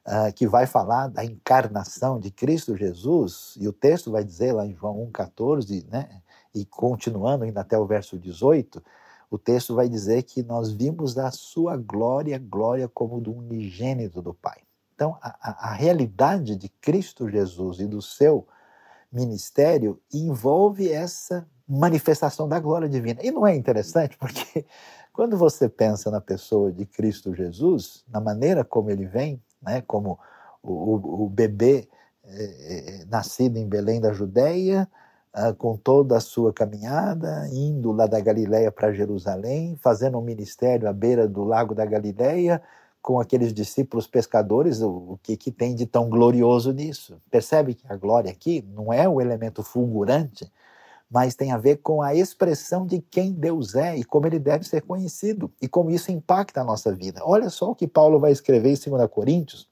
uh, 0.06 0.32
que 0.34 0.46
vai 0.46 0.66
falar 0.66 1.08
da 1.08 1.24
encarnação 1.24 2.18
de 2.18 2.30
Cristo 2.30 2.76
Jesus, 2.76 3.54
e 3.58 3.68
o 3.68 3.72
texto 3.72 4.10
vai 4.10 4.24
dizer 4.24 4.52
lá 4.52 4.66
em 4.66 4.74
João 4.74 5.10
1,14, 5.12 5.86
né, 5.88 6.22
e 6.54 6.64
continuando 6.64 7.44
ainda 7.44 7.60
até 7.60 7.78
o 7.78 7.86
verso 7.86 8.18
18, 8.18 8.82
o 9.30 9.38
texto 9.38 9.74
vai 9.74 9.88
dizer 9.88 10.24
que 10.24 10.42
nós 10.42 10.70
vimos 10.70 11.16
a 11.16 11.30
sua 11.30 11.76
glória, 11.76 12.38
glória 12.38 12.86
como 12.86 13.20
do 13.20 13.32
unigênito 13.32 14.20
do 14.20 14.34
Pai. 14.34 14.60
Então, 14.94 15.16
a, 15.22 15.70
a 15.70 15.72
realidade 15.72 16.54
de 16.54 16.68
Cristo 16.68 17.28
Jesus 17.28 17.80
e 17.80 17.86
do 17.86 18.02
seu 18.02 18.46
ministério 19.10 20.00
envolve 20.12 20.90
essa 20.90 21.46
manifestação 21.66 22.48
da 22.48 22.60
glória 22.60 22.88
divina. 22.88 23.20
E 23.22 23.30
não 23.30 23.46
é 23.46 23.56
interessante 23.56 24.16
porque 24.18 24.66
quando 25.12 25.36
você 25.36 25.68
pensa 25.68 26.10
na 26.10 26.20
pessoa 26.20 26.70
de 26.70 26.84
Cristo 26.84 27.34
Jesus, 27.34 28.04
na 28.08 28.20
maneira 28.20 28.62
como 28.62 28.90
ele 28.90 29.06
vem, 29.06 29.42
né, 29.62 29.82
como 29.86 30.18
o, 30.62 31.24
o 31.24 31.28
bebê 31.28 31.88
é, 32.24 33.04
nascido 33.08 33.56
em 33.56 33.66
Belém 33.66 34.00
da 34.00 34.12
Judéia, 34.12 34.88
ah, 35.32 35.52
com 35.52 35.76
toda 35.76 36.16
a 36.16 36.20
sua 36.20 36.52
caminhada, 36.52 37.48
indo 37.50 37.90
lá 37.90 38.06
da 38.06 38.20
Galiléia 38.20 38.70
para 38.70 38.92
Jerusalém, 38.92 39.76
fazendo 39.80 40.18
um 40.18 40.22
ministério 40.22 40.88
à 40.88 40.92
beira 40.92 41.26
do 41.26 41.42
lago 41.42 41.74
da 41.74 41.86
Galiléia, 41.86 42.62
com 43.00 43.18
aqueles 43.18 43.52
discípulos 43.52 44.06
pescadores, 44.06 44.80
o, 44.80 44.90
o 44.90 45.18
que, 45.22 45.36
que 45.36 45.50
tem 45.50 45.74
de 45.74 45.86
tão 45.86 46.08
glorioso 46.08 46.72
nisso? 46.72 47.20
Percebe 47.30 47.74
que 47.74 47.84
a 47.88 47.96
glória 47.96 48.30
aqui 48.30 48.64
não 48.74 48.92
é 48.92 49.08
o 49.08 49.20
elemento 49.20 49.62
fulgurante, 49.62 50.50
mas 51.12 51.34
tem 51.34 51.52
a 51.52 51.58
ver 51.58 51.76
com 51.76 52.00
a 52.00 52.14
expressão 52.14 52.86
de 52.86 52.98
quem 53.02 53.32
Deus 53.32 53.74
é 53.74 53.94
e 53.98 54.02
como 54.02 54.26
ele 54.26 54.38
deve 54.38 54.64
ser 54.64 54.80
conhecido 54.80 55.52
e 55.60 55.68
como 55.68 55.90
isso 55.90 56.10
impacta 56.10 56.62
a 56.62 56.64
nossa 56.64 56.90
vida. 56.90 57.20
Olha 57.22 57.50
só 57.50 57.70
o 57.70 57.74
que 57.74 57.86
Paulo 57.86 58.18
vai 58.18 58.32
escrever 58.32 58.70
em 58.70 58.90
2 58.90 59.10
Coríntios, 59.10 59.68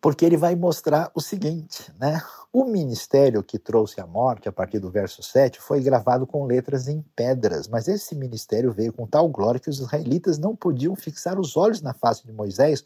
porque 0.00 0.24
ele 0.24 0.36
vai 0.36 0.56
mostrar 0.56 1.12
o 1.14 1.20
seguinte, 1.20 1.92
né? 2.00 2.20
O 2.52 2.64
ministério 2.64 3.40
que 3.40 3.56
trouxe 3.56 4.00
a 4.00 4.06
morte, 4.06 4.48
a 4.48 4.52
partir 4.52 4.80
do 4.80 4.90
verso 4.90 5.22
7, 5.22 5.60
foi 5.60 5.80
gravado 5.80 6.26
com 6.26 6.44
letras 6.44 6.88
em 6.88 7.04
pedras, 7.14 7.68
mas 7.68 7.86
esse 7.86 8.16
ministério 8.16 8.72
veio 8.72 8.92
com 8.92 9.06
tal 9.06 9.28
glória 9.28 9.60
que 9.60 9.70
os 9.70 9.78
israelitas 9.78 10.38
não 10.38 10.56
podiam 10.56 10.96
fixar 10.96 11.38
os 11.38 11.56
olhos 11.56 11.82
na 11.82 11.94
face 11.94 12.26
de 12.26 12.32
Moisés, 12.32 12.84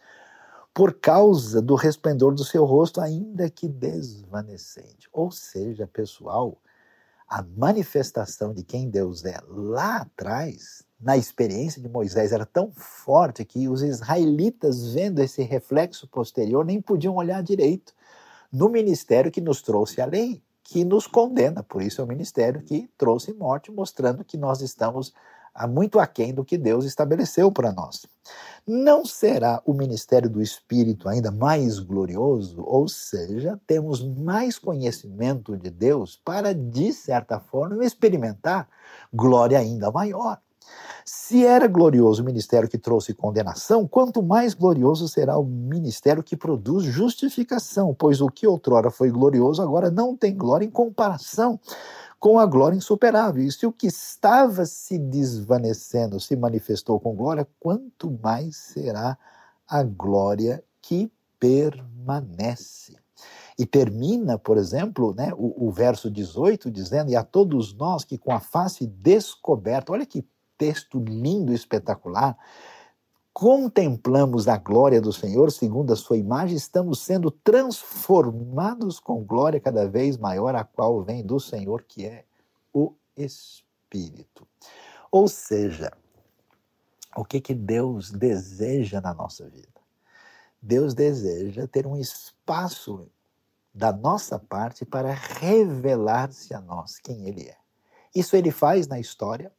por 0.74 0.92
causa 0.94 1.62
do 1.62 1.74
resplendor 1.74 2.34
do 2.34 2.44
seu 2.44 2.64
rosto, 2.64 3.00
ainda 3.00 3.48
que 3.48 3.68
desvanecente. 3.68 5.08
Ou 5.12 5.30
seja, 5.30 5.86
pessoal, 5.86 6.58
a 7.32 7.42
manifestação 7.56 8.52
de 8.52 8.62
quem 8.62 8.90
Deus 8.90 9.24
é 9.24 9.40
lá 9.48 10.02
atrás, 10.02 10.84
na 11.00 11.16
experiência 11.16 11.80
de 11.80 11.88
Moisés, 11.88 12.30
era 12.30 12.44
tão 12.44 12.70
forte 12.76 13.42
que 13.42 13.66
os 13.70 13.80
israelitas, 13.80 14.92
vendo 14.92 15.18
esse 15.18 15.42
reflexo 15.42 16.06
posterior, 16.06 16.62
nem 16.62 16.78
podiam 16.78 17.16
olhar 17.16 17.42
direito 17.42 17.94
no 18.52 18.68
ministério 18.68 19.32
que 19.32 19.40
nos 19.40 19.62
trouxe 19.62 20.02
a 20.02 20.04
lei, 20.04 20.42
que 20.62 20.84
nos 20.84 21.06
condena. 21.06 21.62
Por 21.62 21.80
isso 21.80 22.02
é 22.02 22.04
o 22.04 22.06
ministério 22.06 22.60
que 22.60 22.86
trouxe 22.98 23.32
morte, 23.32 23.72
mostrando 23.72 24.22
que 24.22 24.36
nós 24.36 24.60
estamos 24.60 25.14
muito 25.68 25.98
aquém 25.98 26.32
do 26.32 26.44
que 26.44 26.56
Deus 26.56 26.84
estabeleceu 26.84 27.50
para 27.52 27.72
nós. 27.72 28.06
Não 28.66 29.04
será 29.04 29.60
o 29.66 29.74
ministério 29.74 30.30
do 30.30 30.40
Espírito 30.40 31.08
ainda 31.08 31.30
mais 31.30 31.78
glorioso? 31.78 32.62
Ou 32.64 32.86
seja, 32.86 33.60
temos 33.66 34.02
mais 34.02 34.58
conhecimento 34.58 35.56
de 35.56 35.68
Deus 35.68 36.20
para, 36.24 36.54
de 36.54 36.92
certa 36.92 37.40
forma, 37.40 37.84
experimentar 37.84 38.68
glória 39.12 39.58
ainda 39.58 39.90
maior. 39.90 40.38
Se 41.04 41.44
era 41.44 41.66
glorioso 41.66 42.22
o 42.22 42.24
ministério 42.24 42.68
que 42.68 42.78
trouxe 42.78 43.12
condenação, 43.12 43.88
quanto 43.88 44.22
mais 44.22 44.54
glorioso 44.54 45.08
será 45.08 45.36
o 45.36 45.44
ministério 45.44 46.22
que 46.22 46.36
produz 46.36 46.84
justificação, 46.84 47.94
pois 47.98 48.20
o 48.20 48.28
que 48.28 48.46
outrora 48.46 48.90
foi 48.90 49.10
glorioso 49.10 49.60
agora 49.60 49.90
não 49.90 50.16
tem 50.16 50.34
glória 50.34 50.64
em 50.64 50.70
comparação 50.70 51.58
com 52.22 52.38
a 52.38 52.46
glória 52.46 52.76
insuperável. 52.76 53.42
E 53.42 53.50
se 53.50 53.66
o 53.66 53.72
que 53.72 53.88
estava 53.88 54.64
se 54.64 54.96
desvanecendo 54.96 56.20
se 56.20 56.36
manifestou 56.36 57.00
com 57.00 57.16
glória, 57.16 57.48
quanto 57.58 58.16
mais 58.22 58.56
será 58.56 59.18
a 59.68 59.82
glória 59.82 60.62
que 60.80 61.10
permanece. 61.40 62.96
E 63.58 63.66
termina, 63.66 64.38
por 64.38 64.56
exemplo, 64.56 65.12
né, 65.12 65.32
o, 65.36 65.66
o 65.66 65.72
verso 65.72 66.08
18 66.08 66.70
dizendo: 66.70 67.10
E 67.10 67.16
a 67.16 67.24
todos 67.24 67.74
nós 67.74 68.04
que 68.04 68.16
com 68.16 68.32
a 68.32 68.38
face 68.38 68.86
descoberta, 68.86 69.90
olha 69.90 70.06
que 70.06 70.24
texto 70.56 71.00
lindo 71.00 71.52
espetacular, 71.52 72.38
contemplamos 73.32 74.46
a 74.46 74.58
glória 74.58 75.00
do 75.00 75.12
Senhor 75.12 75.50
segundo 75.50 75.92
a 75.92 75.96
sua 75.96 76.16
imagem, 76.16 76.56
estamos 76.56 77.00
sendo 77.00 77.30
transformados 77.30 79.00
com 79.00 79.24
glória 79.24 79.60
cada 79.60 79.88
vez 79.88 80.18
maior, 80.18 80.54
a 80.54 80.64
qual 80.64 81.02
vem 81.02 81.24
do 81.24 81.40
Senhor, 81.40 81.82
que 81.82 82.06
é 82.06 82.24
o 82.72 82.92
Espírito. 83.16 84.46
Ou 85.10 85.28
seja, 85.28 85.92
o 87.16 87.24
que, 87.24 87.40
que 87.40 87.54
Deus 87.54 88.10
deseja 88.10 89.00
na 89.00 89.14
nossa 89.14 89.48
vida? 89.48 89.68
Deus 90.60 90.94
deseja 90.94 91.66
ter 91.66 91.86
um 91.86 91.96
espaço 91.96 93.08
da 93.74 93.92
nossa 93.92 94.38
parte 94.38 94.84
para 94.84 95.12
revelar-se 95.12 96.54
a 96.54 96.60
nós 96.60 96.98
quem 96.98 97.26
Ele 97.26 97.48
é. 97.48 97.56
Isso 98.14 98.36
Ele 98.36 98.50
faz 98.50 98.86
na 98.86 99.00
história, 99.00 99.50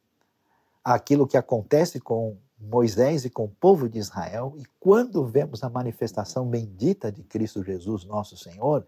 aquilo 0.82 1.26
que 1.26 1.36
acontece 1.36 2.00
com 2.00 2.36
Moisés 2.64 3.24
e 3.24 3.30
com 3.30 3.44
o 3.44 3.48
povo 3.48 3.88
de 3.88 3.98
Israel, 3.98 4.54
e 4.58 4.64
quando 4.80 5.24
vemos 5.24 5.62
a 5.62 5.70
manifestação 5.70 6.46
bendita 6.48 7.10
de 7.10 7.22
Cristo 7.22 7.62
Jesus, 7.62 8.04
nosso 8.04 8.36
Senhor, 8.36 8.86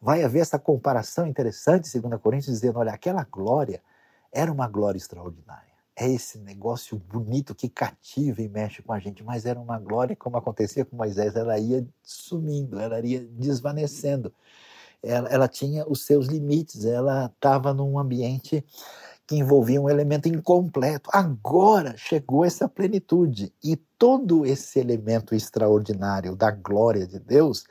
vai 0.00 0.24
haver 0.24 0.40
essa 0.40 0.58
comparação 0.58 1.26
interessante, 1.26 2.00
2 2.00 2.20
Coríntios, 2.20 2.54
dizendo: 2.54 2.78
olha, 2.78 2.92
aquela 2.92 3.24
glória 3.24 3.82
era 4.32 4.50
uma 4.50 4.66
glória 4.66 4.98
extraordinária. 4.98 5.72
É 5.94 6.08
esse 6.08 6.38
negócio 6.38 6.96
bonito 6.96 7.54
que 7.54 7.68
cativa 7.68 8.40
e 8.40 8.48
mexe 8.48 8.82
com 8.82 8.92
a 8.92 8.98
gente, 8.98 9.22
mas 9.22 9.44
era 9.44 9.60
uma 9.60 9.78
glória, 9.78 10.16
como 10.16 10.38
acontecia 10.38 10.84
com 10.84 10.96
Moisés, 10.96 11.36
ela 11.36 11.58
ia 11.58 11.86
sumindo, 12.02 12.80
ela 12.80 12.98
ia 13.00 13.20
desvanecendo. 13.20 14.32
Ela, 15.02 15.28
ela 15.28 15.48
tinha 15.48 15.86
os 15.86 16.04
seus 16.04 16.26
limites, 16.26 16.84
ela 16.84 17.26
estava 17.26 17.74
num 17.74 17.98
ambiente 17.98 18.64
que 19.32 19.38
envolvia 19.38 19.80
um 19.80 19.88
elemento 19.88 20.28
incompleto. 20.28 21.08
Agora 21.10 21.96
chegou 21.96 22.44
essa 22.44 22.68
plenitude 22.68 23.50
e 23.64 23.76
todo 23.76 24.44
esse 24.44 24.78
elemento 24.78 25.34
extraordinário 25.34 26.36
da 26.36 26.50
glória 26.50 27.06
de 27.06 27.18
Deus 27.18 27.64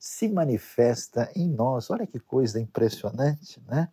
se 0.00 0.28
manifesta 0.28 1.30
em 1.36 1.48
nós. 1.48 1.90
Olha 1.90 2.08
que 2.08 2.18
coisa 2.18 2.60
impressionante, 2.60 3.62
né? 3.68 3.88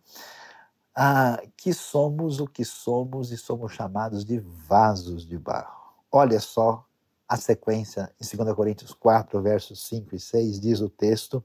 Ah, 0.92 1.40
que 1.56 1.72
somos 1.72 2.40
o 2.40 2.48
que 2.48 2.64
somos 2.64 3.30
e 3.30 3.36
somos 3.36 3.70
chamados 3.70 4.24
de 4.24 4.40
vasos 4.40 5.24
de 5.24 5.38
barro. 5.38 5.94
Olha 6.10 6.40
só 6.40 6.84
a 7.28 7.36
sequência 7.36 8.12
em 8.20 8.36
2 8.36 8.56
Coríntios 8.56 8.92
4, 8.92 9.40
versos 9.40 9.86
5 9.86 10.16
e 10.16 10.18
6, 10.18 10.58
diz 10.58 10.80
o 10.80 10.88
texto: 10.88 11.44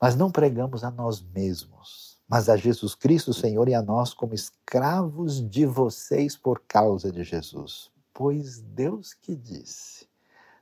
Mas 0.00 0.16
não 0.16 0.32
pregamos 0.32 0.82
a 0.82 0.90
nós 0.90 1.22
mesmos 1.22 2.11
mas 2.32 2.48
a 2.48 2.56
Jesus 2.56 2.94
Cristo, 2.94 3.34
Senhor, 3.34 3.68
e 3.68 3.74
a 3.74 3.82
nós 3.82 4.14
como 4.14 4.32
escravos 4.32 5.46
de 5.50 5.66
vocês 5.66 6.34
por 6.34 6.62
causa 6.66 7.12
de 7.12 7.22
Jesus. 7.22 7.90
Pois 8.14 8.58
Deus 8.58 9.12
que 9.12 9.36
disse: 9.36 10.08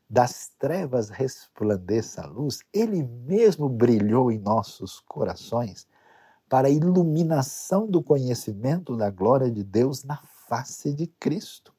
das 0.09 0.51
trevas 0.59 1.11
resplandeça 1.11 2.23
a 2.23 2.27
luz, 2.27 2.59
Ele 2.75 3.05
mesmo 3.05 3.69
brilhou 3.69 4.33
em 4.33 4.39
nossos 4.41 4.99
corações 4.99 5.87
para 6.49 6.67
a 6.67 6.73
iluminação 6.73 7.87
do 7.87 8.03
conhecimento 8.03 8.97
da 8.97 9.09
glória 9.09 9.49
de 9.49 9.63
Deus 9.63 10.03
na 10.03 10.21
face 10.49 10.93
de 10.93 11.07
Cristo. 11.07 11.73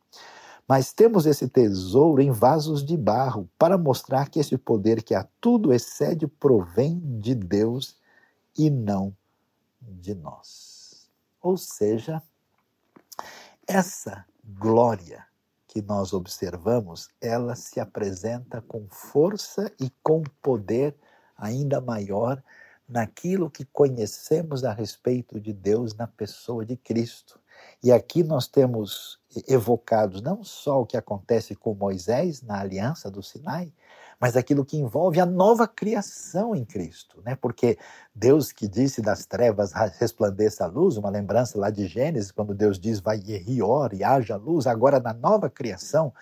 Mas 0.65 0.93
temos 0.93 1.25
esse 1.25 1.49
tesouro 1.49 2.21
em 2.21 2.31
vasos 2.31 2.81
de 2.81 2.95
barro 2.95 3.49
para 3.59 3.77
mostrar 3.77 4.29
que 4.29 4.39
esse 4.39 4.57
poder 4.57 5.03
que 5.03 5.13
a 5.13 5.27
tudo 5.41 5.73
excede 5.73 6.27
provém 6.27 6.97
de 7.19 7.35
Deus 7.35 7.97
e 8.57 8.69
não 8.69 9.13
de 9.81 10.13
nós. 10.13 11.09
Ou 11.41 11.57
seja, 11.57 12.21
essa 13.67 14.25
glória 14.43 15.25
que 15.67 15.81
nós 15.81 16.13
observamos, 16.13 17.09
ela 17.21 17.55
se 17.55 17.79
apresenta 17.79 18.61
com 18.61 18.87
força 18.89 19.71
e 19.79 19.89
com 20.03 20.21
poder 20.41 20.95
ainda 21.37 21.79
maior 21.79 22.43
naquilo 22.87 23.49
que 23.49 23.63
conhecemos 23.63 24.65
a 24.65 24.73
respeito 24.73 25.39
de 25.39 25.53
Deus 25.53 25.95
na 25.95 26.07
pessoa 26.07 26.65
de 26.65 26.75
Cristo. 26.75 27.39
E 27.81 27.91
aqui 27.91 28.21
nós 28.21 28.47
temos 28.47 29.19
evocados 29.47 30.21
não 30.21 30.43
só 30.43 30.81
o 30.81 30.85
que 30.85 30.97
acontece 30.97 31.55
com 31.55 31.73
Moisés 31.73 32.41
na 32.41 32.59
aliança 32.59 33.09
do 33.09 33.23
Sinai, 33.23 33.71
mas 34.21 34.37
aquilo 34.37 34.63
que 34.63 34.77
envolve 34.77 35.19
a 35.19 35.25
nova 35.25 35.67
criação 35.67 36.55
em 36.55 36.63
Cristo, 36.63 37.19
né? 37.25 37.35
Porque 37.35 37.79
Deus 38.13 38.51
que 38.51 38.67
disse 38.67 39.01
das 39.01 39.25
trevas 39.25 39.71
resplandeça 39.99 40.63
a 40.63 40.67
luz, 40.67 40.95
uma 40.95 41.09
lembrança 41.09 41.57
lá 41.57 41.71
de 41.71 41.87
Gênesis, 41.87 42.31
quando 42.31 42.53
Deus 42.53 42.79
diz 42.79 42.99
vai 42.99 43.17
Yehior 43.17 43.95
e 43.95 44.03
haja 44.03 44.35
luz, 44.35 44.67
agora 44.67 44.99
na 44.99 45.11
nova 45.11 45.49
criação, 45.49 46.13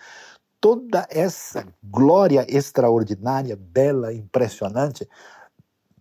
toda 0.58 1.06
essa 1.10 1.66
glória 1.84 2.46
extraordinária, 2.48 3.54
bela, 3.54 4.14
impressionante, 4.14 5.06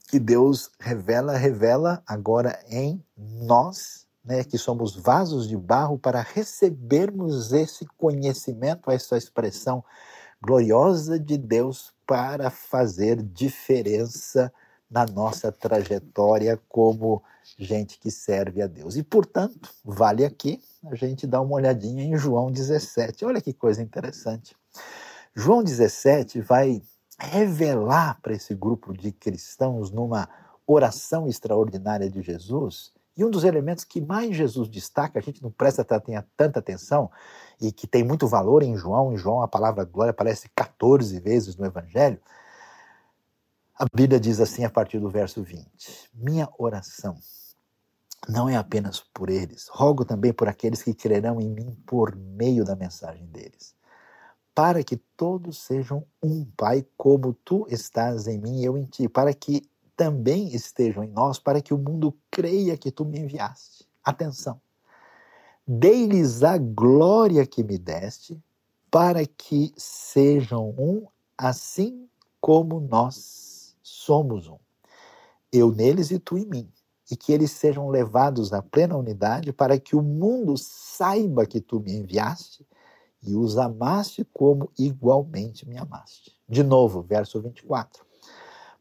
que 0.08 0.20
Deus 0.20 0.72
revela, 0.80 1.36
revela 1.36 2.02
agora 2.08 2.58
em 2.70 3.04
nós, 3.18 4.08
né, 4.24 4.46
que 4.46 4.58
somos 4.58 4.96
vasos 4.96 5.50
de 5.50 5.58
barro 5.58 6.00
para 6.00 6.22
recebermos 6.22 7.52
esse 7.52 7.86
conhecimento, 7.98 8.90
essa 8.90 9.18
expressão 9.18 9.84
gloriosa 10.42 11.20
de 11.20 11.38
Deus 11.38 11.94
para 12.06 12.50
fazer 12.50 13.22
diferença 13.22 14.52
na 14.90 15.06
nossa 15.06 15.52
trajetória 15.52 16.60
como 16.68 17.22
gente 17.58 18.00
que 18.00 18.10
serve 18.10 18.62
a 18.62 18.68
Deus. 18.68 18.96
E, 18.96 19.04
portanto, 19.04 19.70
vale 19.84 20.26
aqui 20.26 20.62
a 20.86 20.96
gente 20.96 21.28
dar 21.28 21.42
uma 21.42 21.56
olhadinha 21.56 22.04
em 22.04 22.18
João 22.18 22.52
17. 22.52 23.26
Olha 23.26 23.42
que 23.42 23.54
coisa 23.54 23.82
interessante. 23.82 24.56
João 25.36 25.64
17 25.64 26.42
vai 26.42 26.82
revelar 27.20 28.20
para 28.22 28.34
esse 28.34 28.56
grupo 28.56 28.94
de 28.94 29.12
cristãos, 29.12 29.92
numa 29.92 30.28
oração 30.66 31.28
extraordinária 31.28 32.10
de 32.10 32.22
Jesus, 32.22 32.94
e 33.20 33.26
um 33.26 33.30
dos 33.30 33.44
elementos 33.44 33.84
que 33.84 34.00
mais 34.00 34.34
Jesus 34.34 34.70
destaca, 34.70 35.20
a 35.20 35.22
gente 35.22 35.44
não 35.44 35.52
presta 35.52 35.84
tanta 35.84 36.60
atenção, 36.60 37.12
e 37.60 37.70
que 37.70 37.86
tem 37.86 38.02
muito 38.02 38.26
valor 38.26 38.64
em 38.64 38.78
João, 38.78 39.12
em 39.12 39.18
João 39.18 39.42
a 39.42 39.48
palavra 39.48 39.84
glória 39.84 40.12
aparece 40.12 40.50
14 40.56 41.20
vezes 41.20 41.58
no 41.58 41.66
Evangelho. 41.66 42.18
A 43.78 43.86
Bíblia 43.94 44.22
diz 44.22 44.40
assim 44.40 44.64
a 44.64 44.70
partir 44.70 45.00
do 45.00 45.10
verso 45.10 45.44
20: 45.44 46.12
Minha 46.14 46.48
oração 46.58 47.18
não 48.26 48.48
é 48.48 48.56
apenas 48.56 49.02
por 49.14 49.30
eles, 49.30 49.68
rogo 49.68 50.06
também 50.06 50.32
por 50.32 50.48
aqueles 50.48 50.82
que 50.82 50.94
crerão 50.94 51.42
em 51.42 51.50
mim 51.50 51.78
por 51.86 52.16
meio 52.16 52.64
da 52.64 52.74
mensagem 52.74 53.26
deles, 53.28 53.76
para 54.56 54.82
que 54.82 54.96
todos 55.18 55.62
sejam 55.62 56.06
um, 56.24 56.46
Pai, 56.56 56.86
como 56.96 57.34
tu 57.34 57.68
estás 57.70 58.28
em 58.28 58.38
mim 58.38 58.62
e 58.62 58.66
eu 58.66 58.78
em 58.78 58.86
ti, 58.86 59.10
para 59.10 59.34
que 59.34 59.70
também 60.00 60.48
estejam 60.56 61.04
em 61.04 61.10
nós, 61.10 61.40
para 61.40 61.62
que 61.62 61.74
o 61.74 61.78
mundo 61.78 62.18
creia 62.32 62.78
que 62.78 62.90
tu 62.90 63.04
me 63.04 63.20
enviaste. 63.20 63.86
Atenção. 64.02 64.62
Dei-lhes 65.68 66.42
a 66.42 66.58
glória 66.58 67.46
que 67.46 67.62
me 67.62 67.78
deste, 67.78 68.42
para 68.90 69.26
que 69.26 69.74
sejam 69.76 70.70
um, 70.70 71.06
assim 71.38 72.08
como 72.40 72.80
nós 72.80 73.76
somos 73.84 74.48
um. 74.48 74.58
Eu 75.52 75.70
neles 75.70 76.12
e 76.12 76.18
tu 76.18 76.38
em 76.38 76.46
mim. 76.46 76.72
E 77.12 77.18
que 77.18 77.34
eles 77.34 77.52
sejam 77.52 77.90
levados 77.90 78.54
à 78.54 78.62
plena 78.62 78.96
unidade 78.96 79.52
para 79.52 79.78
que 79.78 79.98
o 79.98 80.02
mundo 80.02 80.56
saiba 80.58 81.46
que 81.46 81.60
tu 81.60 81.82
me 81.82 81.94
enviaste 81.94 82.66
e 83.22 83.36
os 83.36 83.58
amaste 83.58 84.24
como 84.24 84.72
igualmente 84.80 85.68
me 85.68 85.78
amaste. 85.78 86.40
De 86.48 86.64
novo, 86.64 87.02
verso 87.02 87.42
24. 87.42 88.08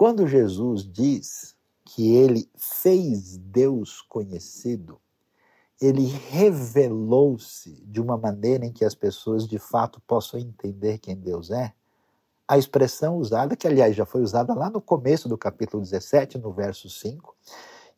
quando 0.00 0.26
Jesus 0.26 0.90
diz 0.90 1.54
que 1.84 2.16
ele 2.16 2.48
fez 2.56 3.36
Deus 3.36 4.00
conhecido, 4.00 4.98
ele 5.78 6.06
revelou-se 6.06 7.84
de 7.84 8.00
uma 8.00 8.16
maneira 8.16 8.64
em 8.64 8.72
que 8.72 8.82
as 8.82 8.94
pessoas 8.94 9.46
de 9.46 9.58
fato 9.58 10.00
possam 10.06 10.40
entender 10.40 10.96
quem 10.96 11.14
Deus 11.14 11.50
é. 11.50 11.74
A 12.48 12.56
expressão 12.56 13.18
usada, 13.18 13.54
que 13.54 13.68
aliás 13.68 13.94
já 13.94 14.06
foi 14.06 14.22
usada 14.22 14.54
lá 14.54 14.70
no 14.70 14.80
começo 14.80 15.28
do 15.28 15.36
capítulo 15.36 15.82
17, 15.82 16.38
no 16.38 16.50
verso 16.50 16.88
5, 16.88 17.36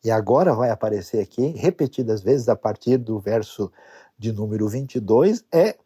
e 0.03 0.11
agora 0.11 0.53
vai 0.53 0.71
aparecer 0.71 1.21
aqui 1.21 1.53
repetidas 1.55 2.21
vezes 2.21 2.49
a 2.49 2.55
partir 2.57 2.97
do 2.97 3.17
verso 3.17 3.71
de 4.19 4.33
número 4.33 4.67
22, 4.67 5.45
é 5.53 5.77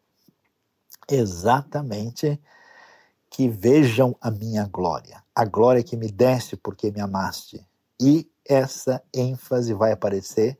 exatamente 1.08 2.40
que 3.30 3.48
vejam 3.48 4.16
a 4.20 4.32
minha 4.32 4.66
glória, 4.66 5.22
a 5.38 5.44
glória 5.44 5.84
que 5.84 5.96
me 5.96 6.10
deste 6.10 6.56
porque 6.56 6.90
me 6.90 7.00
amaste. 7.00 7.64
E 8.00 8.28
essa 8.44 9.02
ênfase 9.14 9.72
vai 9.72 9.92
aparecer 9.92 10.58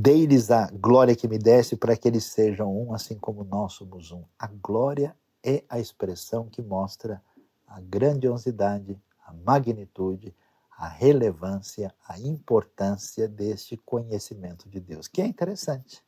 Dei-lhes 0.00 0.48
a 0.52 0.70
glória 0.70 1.16
que 1.16 1.26
me 1.26 1.38
deste 1.38 1.74
para 1.74 1.96
que 1.96 2.06
eles 2.06 2.22
sejam 2.22 2.72
um, 2.72 2.94
assim 2.94 3.18
como 3.18 3.42
nós 3.42 3.72
somos 3.72 4.12
um. 4.12 4.22
A 4.38 4.46
glória 4.46 5.16
é 5.42 5.64
a 5.68 5.80
expressão 5.80 6.48
que 6.48 6.62
mostra 6.62 7.20
a 7.66 7.80
grandiosidade, 7.80 8.96
a 9.26 9.32
magnitude, 9.32 10.32
a 10.76 10.86
relevância, 10.86 11.92
a 12.06 12.16
importância 12.20 13.26
deste 13.26 13.76
conhecimento 13.78 14.68
de 14.68 14.78
Deus, 14.78 15.08
que 15.08 15.20
é 15.20 15.26
interessante. 15.26 16.00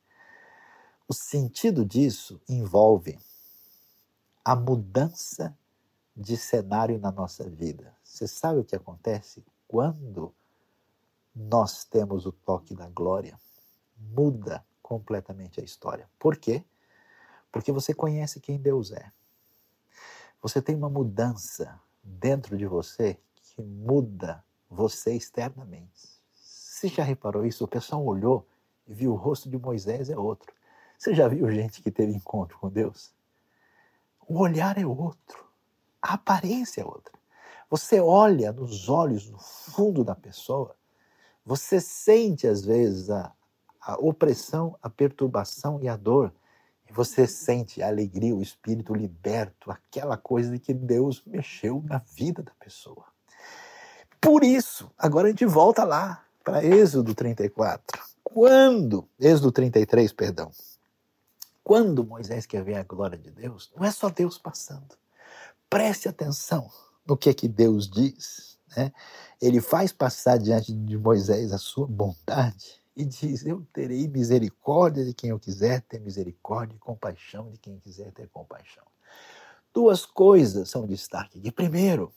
O 1.05 1.13
sentido 1.13 1.83
disso 1.83 2.39
envolve 2.47 3.19
a 4.45 4.55
mudança 4.55 5.53
de 6.21 6.37
cenário 6.37 6.99
na 6.99 7.11
nossa 7.11 7.49
vida. 7.49 7.95
Você 8.03 8.27
sabe 8.27 8.59
o 8.59 8.63
que 8.63 8.75
acontece 8.75 9.43
quando 9.67 10.33
nós 11.35 11.83
temos 11.83 12.25
o 12.25 12.31
toque 12.31 12.75
da 12.75 12.87
glória? 12.89 13.37
muda 14.09 14.65
completamente 14.81 15.61
a 15.61 15.63
história. 15.63 16.09
Por 16.17 16.37
quê? 16.37 16.63
Porque 17.51 17.71
você 17.71 17.93
conhece 17.93 18.39
quem 18.39 18.57
Deus 18.57 18.91
é. 18.91 19.11
Você 20.41 20.61
tem 20.61 20.75
uma 20.75 20.89
mudança 20.89 21.79
dentro 22.03 22.57
de 22.57 22.65
você 22.65 23.19
que 23.35 23.61
muda 23.61 24.43
você 24.69 25.13
externamente. 25.13 26.21
Você 26.33 26.87
já 26.87 27.03
reparou 27.03 27.45
isso? 27.45 27.63
O 27.63 27.67
pessoal 27.67 28.03
olhou 28.03 28.47
e 28.87 28.93
viu 28.93 29.11
o 29.11 29.15
rosto 29.15 29.49
de 29.49 29.57
Moisés 29.57 30.09
é 30.09 30.17
outro. 30.17 30.51
Você 30.97 31.13
já 31.13 31.27
viu 31.27 31.49
gente 31.51 31.81
que 31.81 31.91
teve 31.91 32.11
encontro 32.11 32.57
com 32.57 32.69
Deus? 32.69 33.13
O 34.27 34.39
olhar 34.39 34.77
é 34.77 34.85
outro, 34.85 35.45
a 36.01 36.13
aparência 36.13 36.81
é 36.81 36.85
outra. 36.85 37.13
Você 37.69 37.99
olha 37.99 38.51
nos 38.51 38.89
olhos, 38.89 39.29
no 39.29 39.39
fundo 39.39 40.03
da 40.03 40.15
pessoa, 40.15 40.75
você 41.45 41.79
sente 41.79 42.47
às 42.47 42.63
vezes 42.63 43.09
a, 43.09 43.31
a 43.79 43.95
opressão, 43.95 44.77
a 44.81 44.89
perturbação 44.89 45.79
e 45.81 45.87
a 45.87 45.95
dor. 45.95 46.33
E 46.89 46.93
você 46.93 47.25
sente 47.25 47.81
a 47.81 47.87
alegria, 47.87 48.35
o 48.35 48.41
espírito 48.41 48.93
liberto, 48.93 49.71
aquela 49.71 50.17
coisa 50.17 50.51
de 50.51 50.59
que 50.59 50.73
Deus 50.73 51.23
mexeu 51.25 51.81
na 51.87 51.99
vida 51.99 52.43
da 52.43 52.51
pessoa. 52.59 53.05
Por 54.19 54.43
isso, 54.43 54.91
agora 54.97 55.27
a 55.27 55.31
gente 55.31 55.45
volta 55.45 55.83
lá 55.83 56.23
para 56.43 56.63
Êxodo 56.63 57.15
34. 57.15 58.01
Quando, 58.23 59.07
Êxodo 59.19 59.51
33, 59.51 60.13
perdão. 60.13 60.51
Quando 61.63 62.03
Moisés 62.03 62.45
quer 62.45 62.63
ver 62.63 62.75
a 62.75 62.83
glória 62.83 63.17
de 63.17 63.31
Deus, 63.31 63.71
não 63.75 63.85
é 63.85 63.91
só 63.91 64.09
Deus 64.09 64.37
passando. 64.37 64.95
Preste 65.71 66.09
atenção 66.09 66.69
no 67.07 67.15
que 67.15 67.29
é 67.29 67.33
que 67.33 67.47
Deus 67.47 67.89
diz. 67.89 68.59
Né? 68.75 68.91
Ele 69.41 69.61
faz 69.61 69.93
passar 69.93 70.37
diante 70.37 70.73
de 70.73 70.97
Moisés 70.97 71.53
a 71.53 71.57
sua 71.57 71.87
bondade, 71.87 72.81
e 72.93 73.05
diz: 73.05 73.45
Eu 73.45 73.65
terei 73.71 74.05
misericórdia 74.09 75.05
de 75.05 75.13
quem 75.13 75.29
eu 75.29 75.39
quiser 75.39 75.81
ter 75.83 76.01
misericórdia 76.01 76.75
e 76.75 76.79
compaixão 76.79 77.49
de 77.49 77.57
quem 77.57 77.79
quiser 77.79 78.11
ter 78.11 78.27
compaixão. 78.27 78.83
Duas 79.73 80.05
coisas 80.05 80.69
são 80.69 80.85
destaque 80.85 81.39
aqui. 81.39 81.49
Primeiro, 81.49 82.13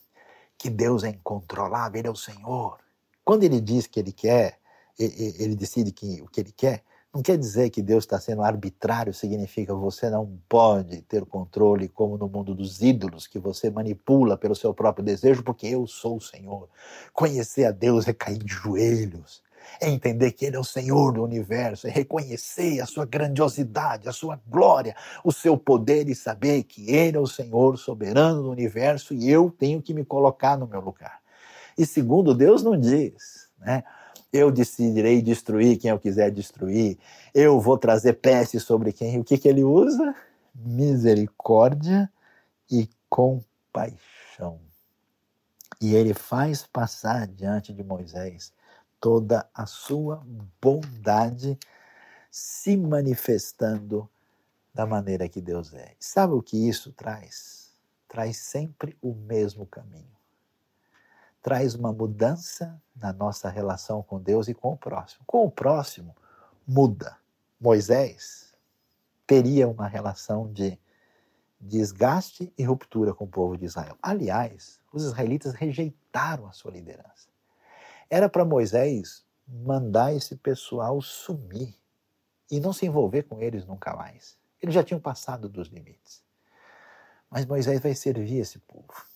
que 0.59 0.69
Deus 0.69 1.05
é 1.05 1.11
incontrolável, 1.11 2.01
Ele 2.01 2.09
é 2.09 2.11
o 2.11 2.17
Senhor. 2.17 2.81
Quando 3.25 3.45
Ele 3.45 3.61
diz 3.61 3.87
que 3.87 4.01
Ele 4.01 4.13
quer, 4.13 4.59
Ele 4.99 5.55
decide 5.55 5.93
que, 5.93 6.21
o 6.21 6.27
que 6.27 6.41
Ele 6.41 6.51
quer, 6.51 6.83
não 7.15 7.23
quer 7.23 7.39
dizer 7.39 7.71
que 7.71 7.81
Deus 7.81 8.03
está 8.03 8.19
sendo 8.19 8.43
arbitrário, 8.43 9.15
significa 9.15 9.73
você 9.73 10.11
não 10.11 10.37
pode 10.49 11.01
ter 11.03 11.25
controle, 11.25 11.89
como 11.89 12.19
no 12.19 12.29
mundo 12.29 12.57
dos 12.57 12.83
ídolos, 12.83 13.29
que 13.29 13.39
você 13.39 13.71
manipula 13.71 14.37
pelo 14.37 14.57
seu 14.57 14.75
próprio 14.75 15.05
desejo, 15.05 15.45
porque 15.45 15.69
eu 15.69 15.87
sou 15.87 16.17
o 16.17 16.21
Senhor. 16.21 16.69
Conhecer 17.13 17.67
a 17.67 17.71
Deus 17.71 18.09
é 18.09 18.13
cair 18.13 18.39
de 18.39 18.53
joelhos, 18.53 19.45
é 19.81 19.89
entender 19.89 20.33
que 20.33 20.45
Ele 20.45 20.57
é 20.57 20.59
o 20.59 20.65
Senhor 20.65 21.13
do 21.13 21.23
universo, 21.23 21.87
é 21.87 21.91
reconhecer 21.91 22.81
a 22.81 22.87
sua 22.87 23.07
grandiosidade, 23.07 24.09
a 24.09 24.13
sua 24.13 24.41
glória, 24.49 24.97
o 25.23 25.31
seu 25.31 25.57
poder 25.57 26.09
e 26.09 26.17
saber 26.17 26.65
que 26.65 26.91
Ele 26.91 27.17
é 27.17 27.21
o 27.21 27.29
Senhor 27.29 27.79
soberano 27.79 28.43
do 28.43 28.51
universo 28.51 29.15
e 29.15 29.31
eu 29.31 29.55
tenho 29.57 29.81
que 29.81 29.95
me 29.95 30.05
colocar 30.05 30.59
no 30.59 30.67
meu 30.67 30.81
lugar. 30.81 31.21
E 31.79 31.87
segundo, 31.87 32.35
Deus 32.35 32.65
não 32.65 32.77
diz, 32.77 33.49
né? 33.61 33.85
Eu 34.35 34.51
decidirei 34.51 35.23
destruir 35.23 35.79
quem 35.79 35.93
eu 35.93 35.99
quiser 36.01 36.29
destruir, 36.29 36.99
eu 37.33 37.61
vou 37.61 37.79
trazer 37.79 38.15
peste 38.15 38.59
sobre 38.59 38.93
quem. 38.93 39.21
O 39.21 39.23
que, 39.23 39.39
que 39.39 39.49
ele 39.49 39.63
usa? 39.63 40.13
Misericórdia 40.53 42.11
e 42.69 42.91
compaixão. 43.09 44.59
E 45.81 45.95
ele 45.95 46.13
faz 46.13 46.67
passar 46.67 47.29
diante 47.29 47.73
de 47.73 47.85
Moisés 47.85 48.53
toda 48.99 49.49
a 49.55 49.67
sua 49.67 50.21
bondade 50.61 51.57
se 52.29 52.77
manifestando 52.77 54.11
da 54.75 54.85
maneira 54.85 55.29
que 55.29 55.41
Deus 55.41 55.73
é. 55.73 55.95
Sabe 56.01 56.33
o 56.33 56.43
que 56.43 56.69
isso 56.69 56.93
traz? 56.93 57.71
Traz 58.09 58.39
sempre 58.39 58.97
o 59.01 59.15
mesmo 59.15 59.65
caminho. 59.65 60.14
Traz 61.45 61.75
uma 61.75 61.93
mudança 61.93 62.81
na 62.97 63.13
nossa 63.13 63.51
relação 63.51 64.03
com 64.03 64.19
Deus 64.19 64.49
e 64.49 64.55
com 64.55 64.73
o 64.73 64.79
próximo. 64.79 65.23
Com 65.27 65.45
o 65.45 65.51
próximo, 65.51 66.17
muda. 66.67 67.19
Moisés 67.61 68.55
teria 69.27 69.69
uma 69.69 69.87
relação 69.87 70.51
de 70.51 70.79
desgaste 71.61 72.51
e 72.57 72.65
ruptura 72.65 73.13
com 73.13 73.25
o 73.25 73.29
povo 73.29 73.59
de 73.59 73.67
Israel. 73.67 73.95
Aliás, 74.03 74.81
os 74.91 75.05
israelitas 75.05 75.53
rejeitaram 75.53 76.47
a 76.47 76.53
sua 76.53 76.71
liderança. 76.71 77.29
Era 78.09 78.27
para 78.27 78.43
Moisés 78.43 79.23
mandar 79.47 80.15
esse 80.15 80.37
pessoal 80.37 80.99
sumir 81.03 81.75
e 82.51 82.59
não 82.59 82.73
se 82.73 82.87
envolver 82.87 83.25
com 83.25 83.43
eles 83.43 83.67
nunca 83.67 83.95
mais. 83.95 84.39
Eles 84.63 84.75
já 84.75 84.83
tinham 84.83 84.99
passado 84.99 85.47
dos 85.47 85.69
limites. 85.69 86.25
Mas 87.29 87.45
Moisés 87.45 87.81
vai 87.81 87.95
servir 87.95 88.39
esse 88.39 88.59
povo. 88.61 89.14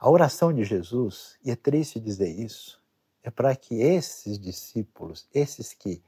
A 0.00 0.08
oração 0.08 0.50
de 0.50 0.64
Jesus, 0.64 1.38
e 1.44 1.50
é 1.50 1.54
triste 1.54 2.00
dizer 2.00 2.30
isso, 2.30 2.82
é 3.22 3.30
para 3.30 3.54
que 3.54 3.82
esses 3.82 4.38
discípulos, 4.38 5.28
esses 5.34 5.74
que 5.74 6.02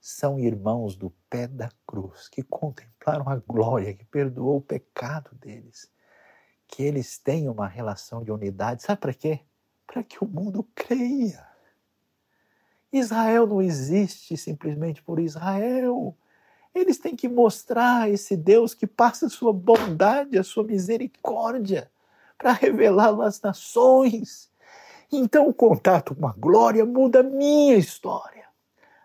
são 0.00 0.40
irmãos 0.40 0.96
do 0.96 1.10
pé 1.28 1.46
da 1.46 1.68
cruz, 1.86 2.26
que 2.26 2.42
contemplaram 2.42 3.28
a 3.28 3.36
glória, 3.36 3.92
que 3.92 4.06
perdoou 4.06 4.56
o 4.56 4.62
pecado 4.62 5.34
deles, 5.34 5.92
que 6.66 6.82
eles 6.82 7.18
tenham 7.18 7.52
uma 7.52 7.68
relação 7.68 8.24
de 8.24 8.32
unidade. 8.32 8.82
Sabe 8.82 9.02
para 9.02 9.12
quê? 9.12 9.40
Para 9.86 10.02
que 10.02 10.24
o 10.24 10.26
mundo 10.26 10.66
creia. 10.74 11.46
Israel 12.90 13.46
não 13.46 13.60
existe 13.60 14.38
simplesmente 14.38 15.02
por 15.02 15.20
Israel. 15.20 16.16
Eles 16.74 16.96
têm 16.96 17.14
que 17.14 17.28
mostrar 17.28 18.08
esse 18.08 18.38
Deus 18.38 18.72
que 18.72 18.86
passa 18.86 19.26
a 19.26 19.30
sua 19.30 19.52
bondade, 19.52 20.38
a 20.38 20.42
sua 20.42 20.64
misericórdia, 20.64 21.90
para 22.38 22.52
revelá-lo 22.52 23.22
às 23.22 23.40
nações. 23.40 24.50
Então 25.10 25.48
o 25.48 25.54
contato 25.54 26.14
com 26.14 26.26
a 26.26 26.34
glória 26.36 26.84
muda 26.84 27.20
a 27.20 27.22
minha 27.22 27.76
história. 27.76 28.44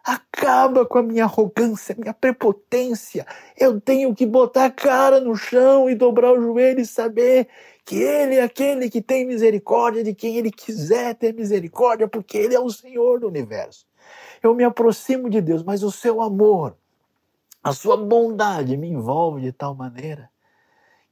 Acaba 0.04 0.86
com 0.86 0.98
a 0.98 1.04
minha 1.04 1.26
arrogância, 1.26 1.96
minha 1.98 2.14
prepotência. 2.14 3.28
Eu 3.56 3.80
tenho 3.80 4.16
que 4.16 4.26
botar 4.26 4.66
a 4.66 4.72
cara 4.72 5.20
no 5.20 5.36
chão 5.36 5.90
e 5.90 5.96
dobrar 5.96 6.32
o 6.32 6.42
joelho 6.42 6.80
e 6.80 6.86
saber 6.86 7.48
que 7.86 7.98
Ele 7.98 8.36
é 8.36 8.44
aquele 8.44 8.90
que 8.90 9.02
tem 9.02 9.26
misericórdia 9.26 10.04
de 10.04 10.14
quem 10.14 10.38
Ele 10.38 10.52
quiser 10.52 11.16
ter 11.16 11.34
misericórdia, 11.34 12.08
porque 12.08 12.38
Ele 12.38 12.56
é 12.56 12.60
o 12.60 12.70
Senhor 12.70 13.20
do 13.20 13.28
universo. 13.28 13.86
Eu 14.42 14.56
me 14.56 14.64
aproximo 14.64 15.30
de 15.30 15.42
Deus, 15.42 15.64
mas 15.64 15.84
o 15.84 15.92
seu 15.92 16.22
amor, 16.22 16.76
a 17.64 17.74
sua 17.74 17.98
bondade 17.98 18.78
me 18.78 18.88
envolve 18.88 19.42
de 19.42 19.52
tal 19.52 19.76
maneira 19.76 20.30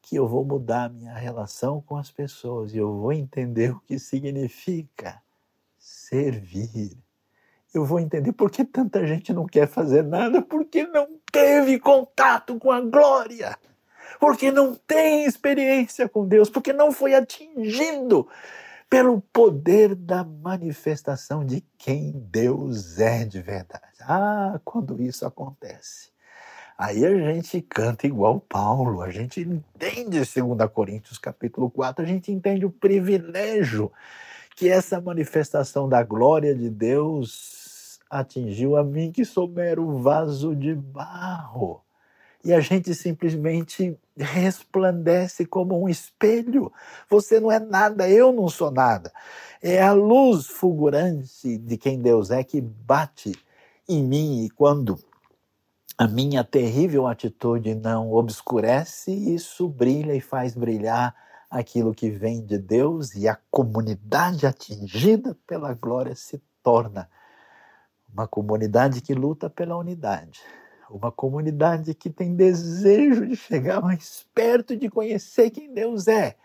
que 0.07 0.15
eu 0.15 0.25
vou 0.25 0.45
mudar 0.45 0.85
a 0.85 0.89
minha 0.89 1.13
relação 1.13 1.81
com 1.81 1.97
as 1.97 2.09
pessoas 2.09 2.73
e 2.73 2.77
eu 2.77 2.97
vou 2.97 3.11
entender 3.11 3.71
o 3.75 3.81
que 3.81 3.99
significa 3.99 5.21
servir. 5.77 6.97
Eu 7.73 7.83
vou 7.83 7.99
entender 7.99 8.31
por 8.31 8.49
que 8.49 8.63
tanta 8.63 9.05
gente 9.05 9.33
não 9.33 9.45
quer 9.45 9.67
fazer 9.67 10.03
nada, 10.03 10.41
porque 10.41 10.87
não 10.87 11.19
teve 11.29 11.77
contato 11.77 12.57
com 12.57 12.71
a 12.71 12.79
glória, 12.79 13.57
porque 14.17 14.49
não 14.49 14.73
tem 14.73 15.25
experiência 15.25 16.07
com 16.07 16.25
Deus, 16.25 16.49
porque 16.49 16.71
não 16.71 16.93
foi 16.93 17.13
atingido 17.13 18.25
pelo 18.89 19.19
poder 19.33 19.93
da 19.93 20.23
manifestação 20.23 21.45
de 21.45 21.61
quem 21.77 22.13
Deus 22.13 22.97
é 22.97 23.25
de 23.25 23.41
verdade. 23.41 23.97
Ah, 23.99 24.57
quando 24.63 25.01
isso 25.01 25.25
acontece, 25.25 26.09
aí 26.77 27.05
a 27.05 27.33
gente 27.33 27.61
canta 27.61 28.05
igual 28.05 28.39
Paulo, 28.39 29.01
a 29.01 29.09
gente 29.09 29.41
entende 29.41 30.19
2 30.19 30.71
Coríntios 30.73 31.17
capítulo 31.17 31.69
4, 31.69 32.03
a 32.03 32.07
gente 32.07 32.31
entende 32.31 32.65
o 32.65 32.71
privilégio 32.71 33.91
que 34.55 34.69
essa 34.69 34.99
manifestação 35.01 35.87
da 35.89 36.03
glória 36.03 36.53
de 36.53 36.69
Deus 36.69 37.99
atingiu 38.09 38.77
a 38.77 38.83
mim 38.83 39.11
que 39.11 39.25
sou 39.25 39.47
mero 39.47 39.97
vaso 39.97 40.55
de 40.55 40.73
barro 40.73 41.81
e 42.43 42.53
a 42.53 42.59
gente 42.59 42.95
simplesmente 42.95 43.97
resplandece 44.15 45.45
como 45.45 45.83
um 45.83 45.89
espelho. 45.89 46.71
Você 47.09 47.39
não 47.39 47.51
é 47.51 47.59
nada, 47.59 48.09
eu 48.09 48.31
não 48.31 48.47
sou 48.47 48.71
nada. 48.71 49.11
É 49.61 49.81
a 49.81 49.91
luz 49.91 50.47
fulgurante 50.47 51.57
de 51.57 51.77
quem 51.77 51.99
Deus 51.99 52.31
é 52.31 52.43
que 52.43 52.61
bate 52.61 53.33
em 53.89 54.01
mim 54.01 54.45
e 54.45 54.49
quando 54.49 54.97
a 55.97 56.07
minha 56.07 56.43
terrível 56.43 57.07
atitude 57.07 57.73
não 57.75 58.13
obscurece, 58.13 59.11
isso 59.11 59.67
brilha 59.67 60.13
e 60.13 60.21
faz 60.21 60.55
brilhar 60.55 61.15
aquilo 61.49 61.93
que 61.93 62.09
vem 62.09 62.45
de 62.45 62.57
Deus 62.57 63.15
e 63.15 63.27
a 63.27 63.37
comunidade 63.49 64.45
atingida 64.45 65.35
pela 65.47 65.73
glória 65.73 66.15
se 66.15 66.41
torna 66.61 67.09
uma 68.11 68.27
comunidade 68.27 69.01
que 69.01 69.13
luta 69.13 69.49
pela 69.49 69.77
unidade 69.77 70.41
uma 70.89 71.11
comunidade 71.11 71.93
que 71.93 72.09
tem 72.09 72.35
desejo 72.35 73.27
de 73.27 73.35
chegar 73.35 73.81
mais 73.81 74.25
perto 74.33 74.75
de 74.75 74.89
conhecer 74.89 75.49
quem 75.49 75.73
Deus 75.73 76.07
é. 76.07 76.35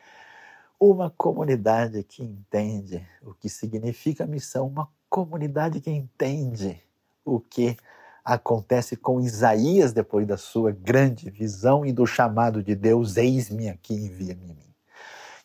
Uma 0.78 1.10
comunidade 1.10 2.02
que 2.02 2.22
entende 2.24 3.06
o 3.22 3.34
que 3.34 3.48
significa 3.48 4.24
a 4.24 4.26
missão, 4.26 4.66
uma 4.66 4.88
comunidade 5.08 5.80
que 5.80 5.90
entende 5.90 6.82
o 7.24 7.38
que 7.38 7.76
acontece 8.24 8.96
com 8.96 9.20
Isaías 9.20 9.92
depois 9.92 10.26
da 10.26 10.36
sua 10.36 10.70
grande 10.70 11.30
visão 11.30 11.84
e 11.84 11.92
do 11.92 12.06
chamado 12.06 12.62
de 12.62 12.74
Deus: 12.74 13.16
Eis-me 13.16 13.68
aqui, 13.68 13.94
envia-me 13.94 14.50
a 14.50 14.54
mim. 14.54 14.74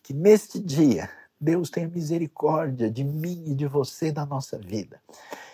Que 0.03 0.13
neste 0.13 0.59
dia 0.59 1.09
Deus 1.39 1.69
tenha 1.69 1.88
misericórdia 1.88 2.89
de 2.89 3.03
mim 3.03 3.43
e 3.47 3.55
de 3.55 3.67
você 3.67 4.11
na 4.11 4.25
nossa 4.25 4.57
vida 4.57 4.99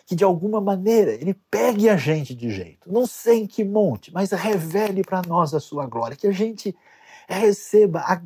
que 0.06 0.16
de 0.16 0.24
alguma 0.24 0.60
maneira 0.60 1.12
ele 1.12 1.34
pegue 1.50 1.90
a 1.90 1.96
gente 1.96 2.36
de 2.36 2.50
jeito, 2.50 2.92
não 2.92 3.06
sei 3.08 3.40
em 3.40 3.48
que 3.48 3.64
monte, 3.64 4.14
mas 4.14 4.32
revele 4.32 5.02
para 5.02 5.22
nós 5.28 5.54
a 5.54 5.60
sua 5.60 5.86
glória, 5.88 6.18
que 6.18 6.28
a 6.28 6.32
gente 6.32 6.76
receba 7.28 8.00
a 8.02 8.22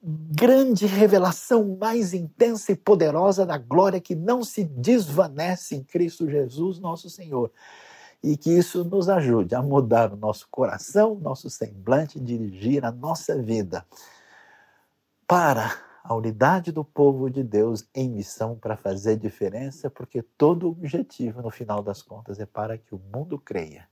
grande 0.00 0.86
revelação 0.86 1.76
mais 1.80 2.14
intensa 2.14 2.70
e 2.70 2.76
poderosa 2.76 3.44
da 3.44 3.58
glória 3.58 4.00
que 4.00 4.14
não 4.14 4.44
se 4.44 4.62
desvanece 4.62 5.74
em 5.74 5.82
Cristo 5.82 6.30
Jesus, 6.30 6.78
nosso 6.78 7.10
Senhor. 7.10 7.50
E 8.22 8.36
que 8.36 8.50
isso 8.50 8.84
nos 8.84 9.08
ajude 9.08 9.54
a 9.54 9.62
mudar 9.62 10.12
o 10.12 10.16
nosso 10.16 10.48
coração, 10.50 11.14
nosso 11.16 11.48
semblante, 11.48 12.18
dirigir 12.18 12.84
a 12.84 12.90
nossa 12.90 13.40
vida 13.40 13.86
para 15.26 15.76
a 16.02 16.14
unidade 16.14 16.70
do 16.70 16.84
povo 16.84 17.28
de 17.28 17.42
Deus 17.42 17.84
em 17.94 18.08
missão 18.08 18.56
para 18.56 18.76
fazer 18.76 19.16
diferença, 19.16 19.90
porque 19.90 20.22
todo 20.22 20.66
o 20.66 20.70
objetivo, 20.70 21.42
no 21.42 21.50
final 21.50 21.82
das 21.82 22.00
contas, 22.00 22.38
é 22.38 22.46
para 22.46 22.78
que 22.78 22.94
o 22.94 23.00
mundo 23.12 23.38
creia 23.38 23.88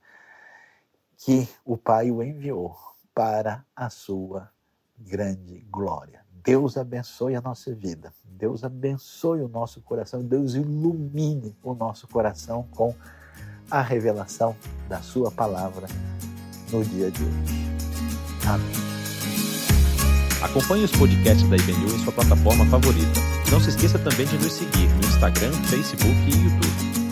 que 1.17 1.47
o 1.65 1.77
Pai 1.77 2.11
o 2.11 2.23
enviou 2.23 2.75
para 3.13 3.65
a 3.75 3.89
sua 3.89 4.49
grande 4.97 5.59
glória. 5.69 6.23
Deus 6.31 6.77
abençoe 6.77 7.35
a 7.35 7.41
nossa 7.41 7.73
vida, 7.73 8.13
Deus 8.23 8.63
abençoe 8.63 9.41
o 9.41 9.47
nosso 9.47 9.81
coração, 9.81 10.23
Deus 10.23 10.53
ilumine 10.53 11.57
o 11.63 11.73
nosso 11.73 12.07
coração 12.07 12.63
com 12.71 12.93
a 13.69 13.81
revelação 13.81 14.55
da 14.87 15.01
Sua 15.01 15.31
palavra 15.31 15.87
no 16.71 16.83
dia 16.83 17.11
de 17.11 17.23
hoje. 17.23 17.65
Amém. 18.47 18.85
Acompanhe 20.41 20.85
os 20.85 20.91
podcasts 20.91 21.49
da 21.49 21.57
IBNU 21.57 21.87
em 21.87 22.03
sua 22.03 22.13
plataforma 22.13 22.65
favorita. 22.67 23.19
Não 23.51 23.59
se 23.59 23.69
esqueça 23.69 23.97
também 23.97 24.27
de 24.27 24.37
nos 24.37 24.53
seguir 24.53 24.87
no 24.89 25.07
Instagram, 25.07 25.51
Facebook 25.63 26.11
e 26.11 26.43
YouTube. 26.43 27.04